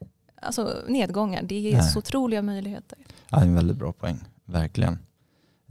alltså, 0.41 0.83
nedgångar. 0.87 1.43
Det 1.43 1.73
är 1.73 1.77
Nej. 1.77 1.83
så 1.83 1.99
otroliga 1.99 2.41
möjligheter. 2.41 2.97
Ja, 3.29 3.41
en 3.41 3.55
väldigt 3.55 3.77
bra 3.77 3.93
poäng, 3.93 4.19
verkligen. 4.45 4.99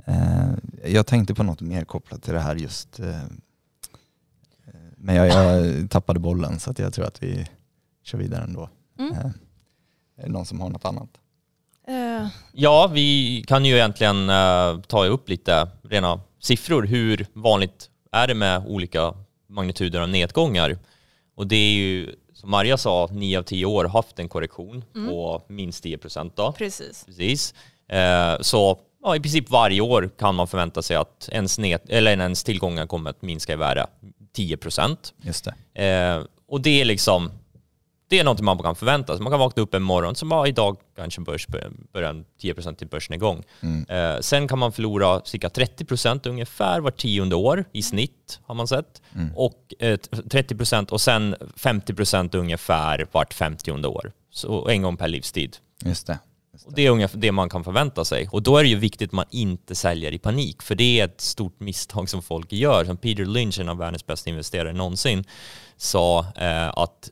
Eh, 0.07 0.51
jag 0.85 1.07
tänkte 1.07 1.35
på 1.35 1.43
något 1.43 1.61
mer 1.61 1.85
kopplat 1.85 2.23
till 2.23 2.35
det 2.35 2.41
här 2.41 2.57
just, 2.57 3.01
eh, 3.01 3.23
men 4.97 5.15
jag, 5.15 5.29
jag, 5.29 5.91
tappade 5.91 6.21
bollen 6.21 6.61
så 6.61 6.71
att 6.71 6.79
jag 6.79 6.93
tror 6.93 7.07
att 7.07 7.23
vi 7.23 7.47
kör 8.03 8.19
vidare 8.19 8.45
ändå. 8.45 8.69
Mm. 8.99 9.13
Eh, 9.13 9.27
är 10.17 10.23
det 10.23 10.33
någon 10.33 10.47
som 10.47 10.61
har 10.61 10.71
något 10.71 10.85
annat? 10.85 11.09
Uh. 11.89 12.29
Ja, 12.53 12.91
vi 12.95 13.45
kan 13.47 13.65
ju 13.65 13.75
egentligen 13.75 14.31
uh, 14.31 14.81
ta 14.81 15.05
upp 15.05 15.29
lite 15.29 15.69
rena 15.83 16.21
siffror. 16.39 16.83
Hur 16.83 17.27
vanligt 17.33 17.90
är 18.13 18.27
det 18.27 18.35
med 18.35 18.63
olika 18.67 19.15
magnituder 19.49 20.01
av 20.01 20.09
nedgångar. 20.09 20.79
Och 21.35 21.47
det 21.47 21.57
är 21.57 21.73
ju, 21.73 22.15
som 22.35 22.51
Maria 22.51 22.77
sa, 22.77 23.09
9 23.13 23.39
av 23.39 23.43
10 23.43 23.67
år 23.67 23.85
haft 23.85 24.19
en 24.19 24.29
korrektion 24.29 24.85
mm. 24.95 25.09
på 25.09 25.43
minst 25.49 25.83
10 25.83 25.99
procent. 25.99 26.37
Precis. 26.59 27.05
Precis. 27.05 27.55
Eh, 27.89 28.41
så 28.41 28.79
ja, 29.03 29.17
i 29.17 29.21
princip 29.21 29.51
varje 29.51 29.81
år 29.81 30.11
kan 30.19 30.35
man 30.35 30.49
förvänta 30.49 30.83
sig 30.83 30.97
att 30.97 31.29
ens, 31.33 31.59
ned, 31.59 31.81
eller 31.89 32.11
ens 32.11 32.45
tillgångar 32.45 32.87
kommer 32.87 33.11
att 33.11 33.23
minska 33.23 33.53
i 33.53 33.57
värde 33.57 33.87
10 34.33 34.57
procent. 34.57 35.15
Just 35.23 35.49
det. 35.75 35.85
Eh, 35.85 36.25
och 36.49 36.61
det 36.61 36.81
är 36.81 36.85
liksom 36.85 37.31
det 38.11 38.19
är 38.19 38.25
något 38.25 38.41
man 38.41 38.59
kan 38.59 38.77
förvänta 38.77 39.17
sig. 39.17 39.23
Man 39.23 39.31
kan 39.33 39.41
vakna 39.41 39.63
upp 39.63 39.75
en 39.75 39.83
morgon 39.83 40.15
som 40.15 40.29
bara 40.29 40.49
idag 40.49 40.77
kanske 40.97 41.21
börs 41.21 41.47
börjar 41.93 42.11
en 42.11 42.25
10% 42.43 42.75
till 42.75 42.87
börsnedgång. 42.87 43.43
Mm. 43.61 43.87
Eh, 43.89 44.21
sen 44.21 44.49
kan 44.49 44.59
man 44.59 44.73
förlora 44.73 45.21
cirka 45.25 45.49
30% 45.49 46.29
ungefär 46.29 46.81
var 46.81 46.91
tionde 46.91 47.37
år 47.37 47.65
i 47.73 47.83
snitt 47.83 48.41
har 48.43 48.55
man 48.55 48.69
sett. 48.69 49.03
Mm. 49.15 49.37
Och 49.37 49.75
eh, 49.79 49.97
30% 50.11 50.91
och 50.91 51.01
sen 51.01 51.37
50% 51.57 52.37
ungefär 52.37 53.07
vart 53.13 53.35
femtionde 53.35 53.89
år. 53.89 54.13
Så 54.31 54.69
en 54.69 54.83
gång 54.83 54.97
per 54.97 55.09
livstid. 55.09 55.57
Just 55.85 56.07
det. 56.07 56.19
Just 56.53 56.65
det. 56.65 56.69
Och 56.69 56.75
det 56.75 56.87
är 56.87 56.91
ungefär 56.91 57.19
det 57.19 57.33
man 57.33 57.49
kan 57.49 57.65
förvänta 57.65 58.05
sig. 58.05 58.29
Och 58.33 58.43
då 58.43 58.57
är 58.57 58.63
det 58.63 58.69
ju 58.69 58.77
viktigt 58.77 59.09
att 59.09 59.13
man 59.13 59.27
inte 59.31 59.75
säljer 59.75 60.13
i 60.13 60.19
panik, 60.19 60.63
för 60.63 60.75
det 60.75 61.01
är 61.01 61.05
ett 61.05 61.21
stort 61.21 61.61
misstag 61.61 62.09
som 62.09 62.23
folk 62.23 62.53
gör. 62.53 62.85
Som 62.85 62.97
Peter 62.97 63.25
Lynch, 63.25 63.59
en 63.59 63.69
av 63.69 63.79
världens 63.79 64.07
bästa 64.07 64.31
investerare 64.31 64.73
någonsin, 64.73 65.25
sa 65.77 66.27
eh, 66.37 66.69
att 66.69 67.11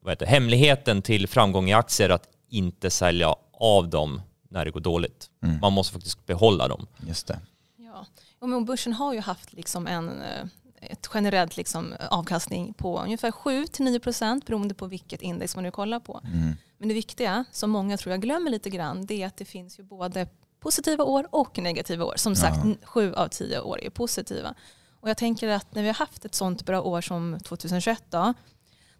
vad 0.00 0.12
heter, 0.12 0.26
hemligheten 0.26 1.02
till 1.02 1.28
framgång 1.28 1.70
i 1.70 1.72
aktier 1.72 2.10
att 2.10 2.28
inte 2.48 2.90
sälja 2.90 3.34
av 3.52 3.88
dem 3.88 4.22
när 4.48 4.64
det 4.64 4.70
går 4.70 4.80
dåligt. 4.80 5.30
Mm. 5.42 5.60
Man 5.60 5.72
måste 5.72 5.92
faktiskt 5.92 6.26
behålla 6.26 6.68
dem. 6.68 6.86
Just 7.06 7.26
det. 7.26 7.40
Ja, 7.76 8.06
och 8.38 8.64
börsen 8.64 8.92
har 8.92 9.14
ju 9.14 9.20
haft 9.20 9.52
liksom 9.52 9.86
en, 9.86 10.08
eh, 10.08 10.46
ett 10.80 11.10
generellt 11.14 11.56
liksom 11.56 11.94
avkastning 12.10 12.74
på 12.74 13.00
ungefär 13.00 13.30
7-9% 13.30 14.46
beroende 14.46 14.74
på 14.74 14.86
vilket 14.86 15.22
index 15.22 15.56
man 15.56 15.64
nu 15.64 15.70
kollar 15.70 16.00
på. 16.00 16.20
Mm. 16.24 16.56
Men 16.78 16.88
det 16.88 16.94
viktiga, 16.94 17.44
som 17.52 17.70
många 17.70 17.96
tror 17.96 18.10
jag 18.10 18.20
glömmer 18.22 18.50
lite 18.50 18.70
grann, 18.70 19.06
det 19.06 19.22
är 19.22 19.26
att 19.26 19.36
det 19.36 19.44
finns 19.44 19.78
ju 19.78 19.82
både 19.82 20.28
positiva 20.60 21.04
år 21.04 21.26
och 21.30 21.58
negativa 21.58 22.04
år. 22.04 22.14
Som 22.16 22.36
sagt, 22.36 22.64
ja. 22.64 22.74
sju 22.86 23.14
av 23.14 23.28
tio 23.28 23.60
år 23.60 23.84
är 23.84 23.90
positiva. 23.90 24.54
Och 25.00 25.10
jag 25.10 25.16
tänker 25.16 25.48
att 25.48 25.74
när 25.74 25.82
vi 25.82 25.88
har 25.88 25.94
haft 25.94 26.24
ett 26.24 26.34
sånt 26.34 26.66
bra 26.66 26.82
år 26.82 27.00
som 27.00 27.38
2021 27.44 28.02
då, 28.10 28.34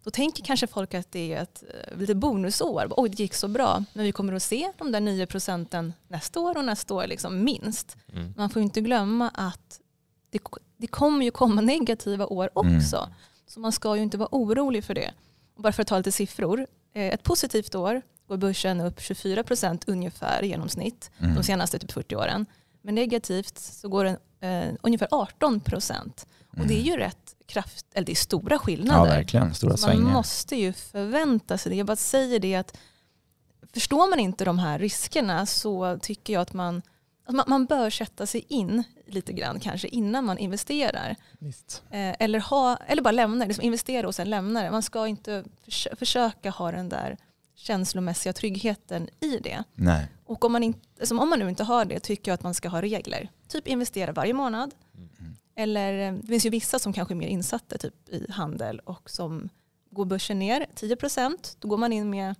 då 0.02 0.10
tänker 0.10 0.44
kanske 0.44 0.66
folk 0.66 0.94
att 0.94 1.12
det 1.12 1.32
är 1.32 1.42
ett 1.42 1.64
eh, 1.74 1.98
lite 1.98 2.14
bonusår. 2.14 2.92
Oj, 2.96 3.08
det 3.08 3.22
gick 3.22 3.34
så 3.34 3.48
bra. 3.48 3.84
Men 3.92 4.04
vi 4.04 4.12
kommer 4.12 4.32
att 4.32 4.42
se 4.42 4.72
de 4.78 4.92
där 4.92 5.00
9 5.00 5.26
procenten 5.26 5.92
nästa 6.08 6.40
år 6.40 6.56
och 6.56 6.64
nästa 6.64 6.94
år 6.94 7.06
liksom 7.06 7.44
minst. 7.44 7.96
Mm. 8.12 8.34
Man 8.36 8.50
får 8.50 8.62
inte 8.62 8.80
glömma 8.80 9.28
att 9.28 9.80
det, 10.30 10.40
det 10.76 10.86
kommer 10.86 11.24
ju 11.24 11.30
komma 11.30 11.60
negativa 11.60 12.26
år 12.26 12.50
mm. 12.56 12.76
också. 12.76 12.96
Mm. 12.96 13.10
Så 13.46 13.60
man 13.60 13.72
ska 13.72 13.96
ju 13.96 14.02
inte 14.02 14.18
vara 14.18 14.28
orolig 14.32 14.84
för 14.84 14.94
det. 14.94 15.12
Och 15.56 15.62
bara 15.62 15.72
för 15.72 15.82
att 15.82 15.88
ta 15.88 15.96
lite 15.96 16.12
siffror. 16.12 16.66
Eh, 16.94 17.14
ett 17.14 17.22
positivt 17.22 17.74
år 17.74 18.02
går 18.26 18.36
börsen 18.36 18.80
upp 18.80 19.00
24 19.00 19.44
procent 19.44 19.84
ungefär 19.88 20.42
i 20.42 20.48
genomsnitt 20.48 21.10
mm. 21.18 21.34
de 21.34 21.42
senaste 21.42 21.78
typ 21.78 21.92
40 21.92 22.16
åren. 22.16 22.46
Men 22.82 22.94
negativt 22.94 23.58
så 23.58 23.88
går 23.88 24.04
den 24.04 24.16
eh, 24.40 24.68
ungefär 24.82 25.08
18 25.10 25.60
procent. 25.60 26.26
Och 26.58 26.66
det 26.66 26.74
är 26.74 26.82
ju 26.82 26.96
rätt 26.96 27.34
kraft, 27.46 27.86
eller 27.92 28.06
det 28.06 28.12
är 28.12 28.16
stora 28.16 28.58
skillnader. 28.58 29.10
Ja, 29.10 29.16
verkligen. 29.16 29.54
Stora 29.54 29.76
svängar. 29.76 30.00
Man 30.00 30.12
måste 30.12 30.56
ju 30.56 30.72
förvänta 30.72 31.58
sig 31.58 31.70
det. 31.70 31.76
Jag 31.76 31.86
bara 31.86 31.96
säger 31.96 32.40
det 32.40 32.54
att 32.54 32.76
förstår 33.72 34.10
man 34.10 34.18
inte 34.18 34.44
de 34.44 34.58
här 34.58 34.78
riskerna 34.78 35.46
så 35.46 35.98
tycker 36.02 36.32
jag 36.32 36.40
att 36.40 36.52
man, 36.52 36.82
att 37.26 37.34
man, 37.34 37.44
man, 37.48 37.66
bör 37.66 37.90
sätta 37.90 38.26
sig 38.26 38.44
in 38.48 38.84
lite 39.06 39.32
grann 39.32 39.60
kanske 39.60 39.88
innan 39.88 40.24
man 40.24 40.38
investerar. 40.38 41.16
Eh, 41.90 42.14
eller, 42.18 42.40
ha, 42.40 42.76
eller 42.76 43.02
bara 43.02 43.12
lämna 43.12 43.44
liksom 43.44 43.64
investera 43.64 44.06
och 44.06 44.14
sen 44.14 44.30
lämna 44.30 44.62
det. 44.62 44.70
Man 44.70 44.82
ska 44.82 45.06
inte 45.06 45.44
förs 45.64 45.88
försöka 45.98 46.50
ha 46.50 46.72
den 46.72 46.88
där 46.88 47.16
känslomässiga 47.60 48.32
tryggheten 48.32 49.08
i 49.20 49.38
det. 49.38 49.64
Nej. 49.74 50.08
Och 50.24 50.44
om 50.44 50.52
man, 50.52 50.62
inte, 50.62 50.80
alltså 51.00 51.18
om 51.18 51.30
man 51.30 51.38
nu 51.38 51.48
inte 51.48 51.64
har 51.64 51.84
det 51.84 52.00
tycker 52.00 52.30
jag 52.30 52.34
att 52.34 52.42
man 52.42 52.54
ska 52.54 52.68
ha 52.68 52.82
regler. 52.82 53.30
Typ 53.48 53.66
investera 53.66 54.12
varje 54.12 54.34
månad. 54.34 54.74
Mm. 54.94 55.36
Eller 55.56 56.08
eh, 56.08 56.12
det 56.12 56.26
finns 56.26 56.46
ju 56.46 56.50
vissa 56.50 56.78
som 56.78 56.92
kanske 56.92 57.14
är 57.14 57.16
mer 57.16 57.28
insatta 57.28 57.78
typ 57.78 58.08
i 58.08 58.30
handel 58.30 58.78
och 58.78 59.10
som 59.10 59.48
går 59.90 60.04
börsen 60.04 60.38
ner 60.38 60.66
10% 60.74 61.56
då 61.58 61.68
går 61.68 61.76
man 61.76 61.92
in 61.92 62.10
med 62.10 62.34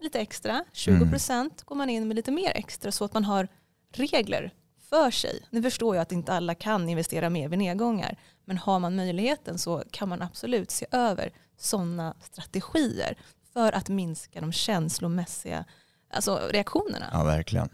lite 0.00 0.20
extra. 0.20 0.64
20% 0.72 1.32
mm. 1.32 1.50
går 1.64 1.76
man 1.76 1.90
in 1.90 2.08
med 2.08 2.14
lite 2.14 2.30
mer 2.30 2.52
extra 2.54 2.92
så 2.92 3.04
att 3.04 3.14
man 3.14 3.24
har 3.24 3.48
regler 3.92 4.52
för 4.78 5.10
sig. 5.10 5.42
Nu 5.50 5.62
förstår 5.62 5.96
jag 5.96 6.02
att 6.02 6.12
inte 6.12 6.32
alla 6.32 6.54
kan 6.54 6.88
investera 6.88 7.30
mer 7.30 7.48
vid 7.48 7.58
nedgångar. 7.58 8.16
Men 8.44 8.58
har 8.58 8.78
man 8.78 8.96
möjligheten 8.96 9.58
så 9.58 9.82
kan 9.90 10.08
man 10.08 10.22
absolut 10.22 10.70
se 10.70 10.86
över 10.90 11.32
sådana 11.56 12.14
strategier 12.20 13.16
för 13.52 13.72
att 13.72 13.88
minska 13.88 14.40
de 14.40 14.52
känslomässiga 14.52 15.64
alltså 16.12 16.40
reaktionerna. 16.50 17.06
Ja, 17.12 17.24
verkligen. 17.24 17.68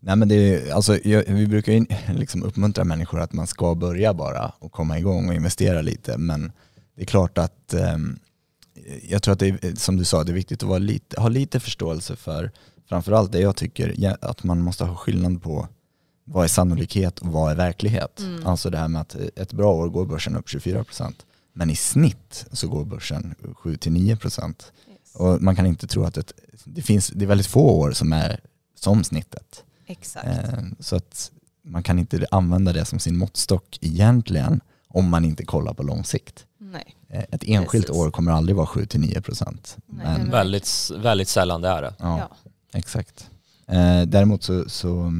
Nej, 0.00 0.16
men 0.16 0.28
det 0.28 0.34
är, 0.34 0.72
alltså, 0.74 0.98
vi 1.26 1.46
brukar 1.46 1.72
ju 1.72 1.86
liksom 2.14 2.42
uppmuntra 2.42 2.84
människor 2.84 3.20
att 3.20 3.32
man 3.32 3.46
ska 3.46 3.74
börja 3.74 4.14
bara 4.14 4.52
och 4.58 4.72
komma 4.72 4.98
igång 4.98 5.28
och 5.28 5.34
investera 5.34 5.82
lite. 5.82 6.18
Men 6.18 6.52
det 6.96 7.02
är 7.02 7.06
klart 7.06 7.38
att 7.38 7.74
eh, 7.74 7.98
jag 9.02 9.22
tror 9.22 9.32
att 9.32 9.38
det 9.38 9.48
är, 9.48 9.76
som 9.76 9.96
du 9.96 10.04
sa, 10.04 10.24
det 10.24 10.32
är 10.32 10.34
viktigt 10.34 10.62
att 10.62 10.82
lite, 10.82 11.20
ha 11.20 11.28
lite 11.28 11.60
förståelse 11.60 12.16
för 12.16 12.50
framförallt 12.88 13.32
det 13.32 13.40
jag 13.40 13.56
tycker, 13.56 14.16
att 14.20 14.44
man 14.44 14.60
måste 14.60 14.84
ha 14.84 14.96
skillnad 14.96 15.42
på 15.42 15.68
vad 16.24 16.44
är 16.44 16.48
sannolikhet 16.48 17.18
och 17.18 17.26
vad 17.26 17.50
är 17.50 17.56
verklighet. 17.56 18.20
Mm. 18.20 18.46
Alltså 18.46 18.70
det 18.70 18.78
här 18.78 18.88
med 18.88 19.00
att 19.00 19.14
ett 19.14 19.52
bra 19.52 19.72
år 19.72 19.88
går 19.88 20.06
börsen 20.06 20.36
upp 20.36 20.46
24% 20.46 21.14
men 21.52 21.70
i 21.70 21.76
snitt 21.76 22.46
så 22.52 22.68
går 22.68 22.84
börsen 22.84 23.34
7-9%. 23.42 24.48
Yes. 24.48 24.91
Och 25.14 25.42
man 25.42 25.56
kan 25.56 25.66
inte 25.66 25.86
tro 25.86 26.04
att 26.04 26.16
ett, 26.16 26.32
det 26.64 26.82
finns, 26.82 27.08
det 27.08 27.24
är 27.24 27.26
väldigt 27.26 27.46
få 27.46 27.70
år 27.70 27.92
som 27.92 28.12
är 28.12 28.40
som 28.74 29.04
snittet. 29.04 29.64
Exakt. 29.86 30.26
Eh, 30.26 30.58
så 30.80 30.96
att 30.96 31.30
man 31.64 31.82
kan 31.82 31.98
inte 31.98 32.26
använda 32.30 32.72
det 32.72 32.84
som 32.84 32.98
sin 32.98 33.16
måttstock 33.18 33.78
egentligen 33.80 34.60
om 34.88 35.08
man 35.10 35.24
inte 35.24 35.44
kollar 35.44 35.74
på 35.74 35.82
lång 35.82 36.04
sikt. 36.04 36.46
Nej. 36.58 36.96
Eh, 37.08 37.24
Ett 37.30 37.44
enskilt 37.46 37.86
Precis. 37.86 38.02
år 38.02 38.10
kommer 38.10 38.32
aldrig 38.32 38.56
vara 38.56 38.66
7-9 38.66 39.20
procent. 39.20 39.76
Nej, 39.86 40.18
Men, 40.18 40.30
Väldigt, 40.30 40.90
väldigt 40.96 41.28
sällan 41.28 41.60
det 41.62 41.68
är 41.68 41.82
det. 41.82 41.94
ja, 41.98 42.18
Ja. 42.18 42.36
exakt. 42.78 43.30
Eh, 43.66 44.02
däremot 44.02 44.42
så, 44.42 44.68
så, 44.68 45.12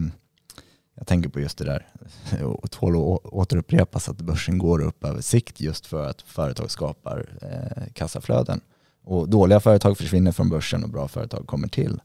jag 0.94 1.06
tänker 1.06 1.28
på 1.28 1.40
just 1.40 1.58
det 1.58 1.64
där, 1.64 1.86
och 2.44 2.70
tål 2.70 2.92
att 2.92 3.32
återupprepas 3.32 4.08
att 4.08 4.16
börsen 4.16 4.58
går 4.58 4.80
upp 4.82 5.04
över 5.04 5.20
sikt 5.20 5.60
just 5.60 5.86
för 5.86 6.06
att 6.10 6.22
företag 6.22 6.70
skapar 6.70 7.26
eh, 7.42 7.92
kassaflöden. 7.92 8.60
Och 9.04 9.28
dåliga 9.28 9.60
företag 9.60 9.98
försvinner 9.98 10.32
från 10.32 10.48
börsen 10.48 10.84
och 10.84 10.90
bra 10.90 11.08
företag 11.08 11.46
kommer 11.46 11.68
till. 11.68 12.00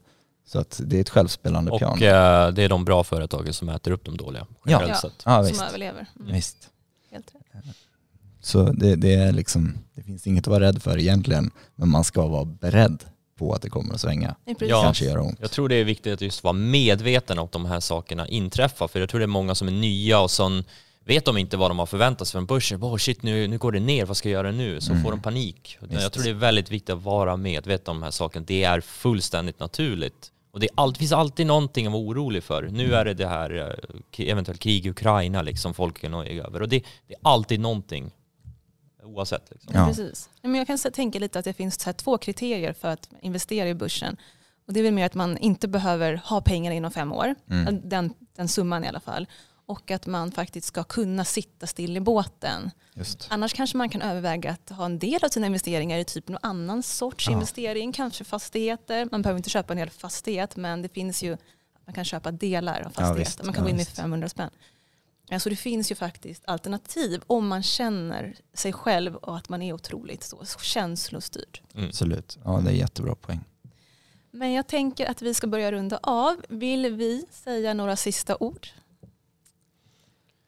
Så 0.46 0.58
att 0.58 0.80
det 0.84 0.96
är 0.96 1.00
ett 1.00 1.08
självspelande 1.08 1.70
Och 1.70 1.78
piano. 1.78 1.94
eh, 2.04 2.48
det 2.52 2.62
är 2.62 2.68
de 2.68 2.84
bra 2.84 3.04
företagen 3.04 3.52
som 3.52 3.68
äter 3.68 3.90
upp 3.90 4.04
de 4.04 4.16
dåliga. 4.16 4.46
Ja. 4.64 4.82
ja, 4.88 4.94
Som 5.42 5.44
visst. 5.46 5.62
överlever. 5.62 6.06
Mm. 6.20 6.32
visst. 6.32 6.56
Helt 7.10 7.26
rätt. 7.52 7.64
Så 8.40 8.62
det, 8.72 8.96
det, 8.96 9.14
är 9.14 9.32
liksom, 9.32 9.78
det 9.94 10.02
finns 10.02 10.26
inget 10.26 10.44
att 10.44 10.50
vara 10.50 10.60
rädd 10.64 10.82
för 10.82 10.98
egentligen, 10.98 11.50
men 11.74 11.88
man 11.88 12.04
ska 12.04 12.26
vara 12.26 12.44
beredd 12.44 13.04
på 13.38 13.52
att 13.52 13.62
det 13.62 13.70
kommer 13.70 13.94
att 13.94 14.00
svänga. 14.00 14.34
Ja. 14.60 14.82
Kanske 14.82 15.04
göra 15.04 15.22
ont. 15.22 15.38
Jag 15.40 15.50
tror 15.50 15.68
det 15.68 15.74
är 15.74 15.84
viktigt 15.84 16.12
att 16.14 16.20
just 16.20 16.44
vara 16.44 16.52
medveten 16.52 17.38
om 17.38 17.44
att 17.44 17.52
de 17.52 17.64
här 17.66 17.80
sakerna 17.80 18.28
inträffar. 18.28 18.88
För 18.88 19.00
jag 19.00 19.08
tror 19.08 19.18
det 19.20 19.24
är 19.24 19.26
många 19.26 19.54
som 19.54 19.68
är 19.68 19.72
nya 19.72 20.20
och 20.20 20.30
som 20.30 20.64
vet 21.08 21.24
de 21.24 21.36
inte 21.38 21.56
vad 21.56 21.70
de 21.70 21.78
har 21.78 21.86
förväntat 21.86 22.28
sig 22.28 22.32
från 22.32 22.46
börsen. 22.46 22.82
Oh 22.82 22.96
shit, 22.96 23.22
nu, 23.22 23.48
nu 23.48 23.58
går 23.58 23.72
det 23.72 23.80
ner, 23.80 24.04
vad 24.04 24.16
ska 24.16 24.28
jag 24.28 24.38
göra 24.44 24.52
nu? 24.52 24.80
Så 24.80 24.90
Mm. 24.92 25.04
får 25.04 25.10
de 25.10 25.22
panik. 25.22 25.78
Visst. 25.80 26.02
Jag 26.02 26.12
tror 26.12 26.24
det 26.24 26.30
är 26.30 26.34
väldigt 26.34 26.70
viktigt 26.70 26.90
att 26.90 27.02
vara 27.02 27.36
medveten 27.36 27.90
om 27.90 27.96
de 28.00 28.02
här 28.04 28.10
sakerna. 28.10 28.44
Det 28.48 28.64
är 28.64 28.80
fullständigt 28.80 29.60
naturligt. 29.60 30.32
Och 30.50 30.60
det, 30.60 30.66
är 30.66 30.70
allt, 30.74 30.98
finns 30.98 31.12
alltid 31.12 31.46
någonting 31.46 31.86
att 31.86 31.92
vara 31.92 32.02
orolig 32.02 32.42
för. 32.42 32.62
Nu 32.62 32.84
Mm. 32.84 32.96
är 32.98 33.04
det 33.04 33.14
det 33.14 33.26
här 33.28 33.78
eh, 34.18 34.28
eventuellt 34.30 34.60
krig 34.60 34.86
i 34.86 34.90
Ukraina 34.90 35.42
liksom 35.42 35.74
folken 35.74 36.14
är 36.14 36.24
över. 36.46 36.62
Och 36.62 36.68
det, 36.68 36.84
det 37.06 37.14
är 37.14 37.20
alltid 37.22 37.60
någonting. 37.60 38.10
Oavsett. 39.02 39.50
Liksom. 39.50 39.72
Ja. 39.74 39.86
Precis. 39.86 40.28
Men 40.42 40.54
jag 40.54 40.66
kan 40.66 40.78
tänka 40.78 41.18
lite 41.18 41.38
att 41.38 41.44
det 41.44 41.52
finns 41.52 41.84
här 41.84 41.92
två 41.92 42.18
kriterier 42.18 42.72
för 42.72 42.88
att 42.88 43.08
investera 43.22 43.68
i 43.68 43.74
börsen. 43.74 44.16
Och 44.66 44.72
det 44.72 44.80
är 44.80 44.84
väl 44.84 44.92
mer 44.94 45.06
att 45.06 45.14
man 45.14 45.38
inte 45.38 45.68
behöver 45.68 46.20
ha 46.24 46.40
pengar 46.40 46.72
inom 46.72 46.90
fem 46.90 47.12
år, 47.12 47.34
Mm. 47.50 47.80
den, 47.88 48.14
den 48.36 48.48
summan 48.48 48.84
i 48.84 48.88
alla 48.88 49.00
fall. 49.00 49.26
Och 49.68 49.90
att 49.90 50.06
man 50.06 50.32
faktiskt 50.32 50.66
ska 50.66 50.84
kunna 50.84 51.24
sitta 51.24 51.66
still 51.66 51.96
i 51.96 52.00
båten. 52.00 52.70
Just. 52.94 53.26
Annars 53.30 53.52
kanske 53.54 53.76
man 53.76 53.88
kan 53.88 54.02
överväga 54.02 54.50
att 54.50 54.70
ha 54.70 54.84
en 54.84 54.98
del 54.98 55.24
av 55.24 55.28
sina 55.28 55.46
investeringar 55.46 55.98
i 55.98 56.04
typ 56.04 56.28
någon 56.28 56.38
annan 56.42 56.82
sorts 56.82 57.26
Ja. 57.26 57.32
investering, 57.32 57.92
kanske 57.92 58.24
fastigheter. 58.24 59.08
Man 59.12 59.22
behöver 59.22 59.36
inte 59.38 59.50
köpa 59.50 59.72
en 59.72 59.78
hel 59.78 59.90
fastighet 59.90 60.56
men 60.56 60.82
det 60.82 60.88
finns 60.88 61.22
ju, 61.22 61.36
man 61.86 61.94
kan 61.94 62.04
köpa 62.04 62.30
delar 62.30 62.80
av 62.80 62.90
fastigheter. 62.90 63.14
visst. 63.18 63.44
man 63.44 63.54
kan 63.54 63.64
gå 63.64 63.68
Ja, 63.68 63.70
in 63.70 63.76
med 63.76 63.86
visst. 63.86 63.96
500 63.96 64.28
spänn. 64.28 64.50
Ja, 65.28 65.40
så 65.40 65.48
det 65.50 65.56
finns 65.56 65.90
ju 65.90 65.94
faktiskt 65.94 66.42
alternativ 66.46 67.22
om 67.26 67.48
man 67.48 67.62
känner 67.62 68.36
sig 68.54 68.72
själv 68.72 69.14
och 69.16 69.36
att 69.36 69.48
man 69.48 69.62
är 69.62 69.72
otroligt 69.72 70.22
så 70.22 70.44
känslostyrd. 70.62 71.60
Mm. 71.74 71.88
Absolut. 71.88 72.38
Ja, 72.44 72.60
det 72.64 72.70
är 72.70 72.74
jättebra 72.74 73.14
poäng. 73.14 73.40
Men 74.30 74.52
jag 74.52 74.66
tänker 74.66 75.06
att 75.10 75.22
vi 75.22 75.34
ska 75.34 75.46
börja 75.46 75.72
runda 75.72 75.98
av. 76.02 76.36
Vill 76.48 76.94
vi 76.94 77.26
säga 77.30 77.74
några 77.74 77.96
sista 77.96 78.36
ord? 78.40 78.66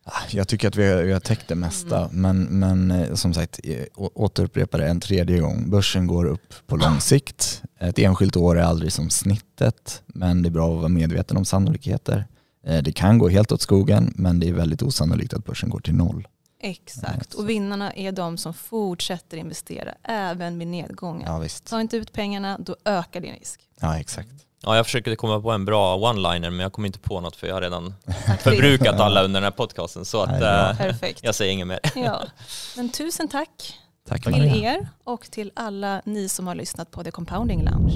Ah, 0.04 0.22
Jag 0.30 0.48
tycker 0.48 0.68
att 0.68 0.76
vi 0.76 0.90
har, 0.92 1.02
vi 1.02 1.12
har 1.12 1.20
täckt 1.20 1.48
det 1.48 1.54
mesta, 1.54 2.08
men, 2.12 2.42
men 2.42 2.90
eh, 2.90 3.14
som 3.14 3.34
sagt, 3.34 3.60
eh, 3.64 3.84
återupprepa 3.96 4.78
det 4.78 4.86
en 4.88 5.00
tredje 5.00 5.38
gång. 5.38 5.70
Börsen 5.70 6.06
går 6.06 6.24
upp 6.26 6.54
på 6.66 6.76
lång 6.76 7.00
sikt. 7.00 7.62
Ett 7.80 7.98
enskilt 7.98 8.36
år 8.36 8.58
är 8.58 8.62
aldrig 8.62 8.92
som 8.92 9.10
snittet, 9.10 10.02
men 10.06 10.42
det 10.42 10.48
är 10.48 10.50
bra 10.50 10.72
att 10.72 10.76
vara 10.78 10.88
medveten 10.88 11.36
om 11.36 11.44
sannolikheter. 11.44 12.26
Eh, 12.66 12.82
Det 12.82 12.92
kan 12.92 13.18
gå 13.18 13.28
helt 13.28 13.52
åt 13.52 13.60
skogen, 13.62 14.12
men 14.16 14.40
det 14.40 14.48
är 14.48 14.52
väldigt 14.52 14.82
osannolikt 14.82 15.34
att 15.34 15.44
börsen 15.44 15.70
går 15.70 15.80
till 15.80 15.94
noll. 15.94 16.28
Exakt. 16.62 17.34
Och 17.34 17.48
vinnarna 17.50 17.92
är 17.92 18.12
de 18.12 18.38
som 18.38 18.54
fortsätter 18.54 19.36
investera 19.36 19.94
även 20.04 20.58
vid 20.58 20.68
nedgången. 20.68 21.22
Ja. 21.42 21.48
Ta 21.64 21.80
inte 21.80 21.96
ut 21.96 22.12
pengarna, 22.12 22.58
då 22.58 22.76
ökar 22.84 23.20
din 23.20 23.34
risk. 23.34 23.60
Ja, 23.80 23.98
exakt. 23.98 24.30
Ja, 24.62 24.76
jag 24.76 24.86
försökte 24.86 25.16
komma 25.16 25.40
på 25.40 25.50
en 25.50 25.64
bra 25.64 25.96
one-liner 25.98 26.50
men 26.50 26.60
jag 26.60 26.72
kom 26.72 26.84
inte 26.86 26.98
på 26.98 27.20
något 27.20 27.36
för 27.36 27.46
jag 27.46 27.54
har 27.54 27.60
redan 27.62 27.94
förbrukat 28.40 29.00
alla 29.00 29.22
under 29.22 29.40
den 29.40 29.44
här 29.44 29.56
podcasten. 29.56 30.04
Så 30.04 30.22
att 30.22 30.42
eh, 30.42 30.90
jag 31.20 31.34
säger 31.34 31.52
inget 31.52 31.66
mer. 31.66 31.80
Ja. 31.94 32.22
Men 32.76 32.88
tusen 32.88 33.28
tack 33.28 33.78
Tack 34.08 34.22
till 34.22 34.30
Maria. 34.30 34.72
er 34.74 34.88
och 35.04 35.30
till 35.30 35.52
alla 35.56 36.02
ni 36.04 36.28
som 36.28 36.46
har 36.46 36.54
lyssnat 36.54 36.90
på 36.90 37.04
The 37.04 37.10
Compounding 37.10 37.62
Lounge. 37.64 37.92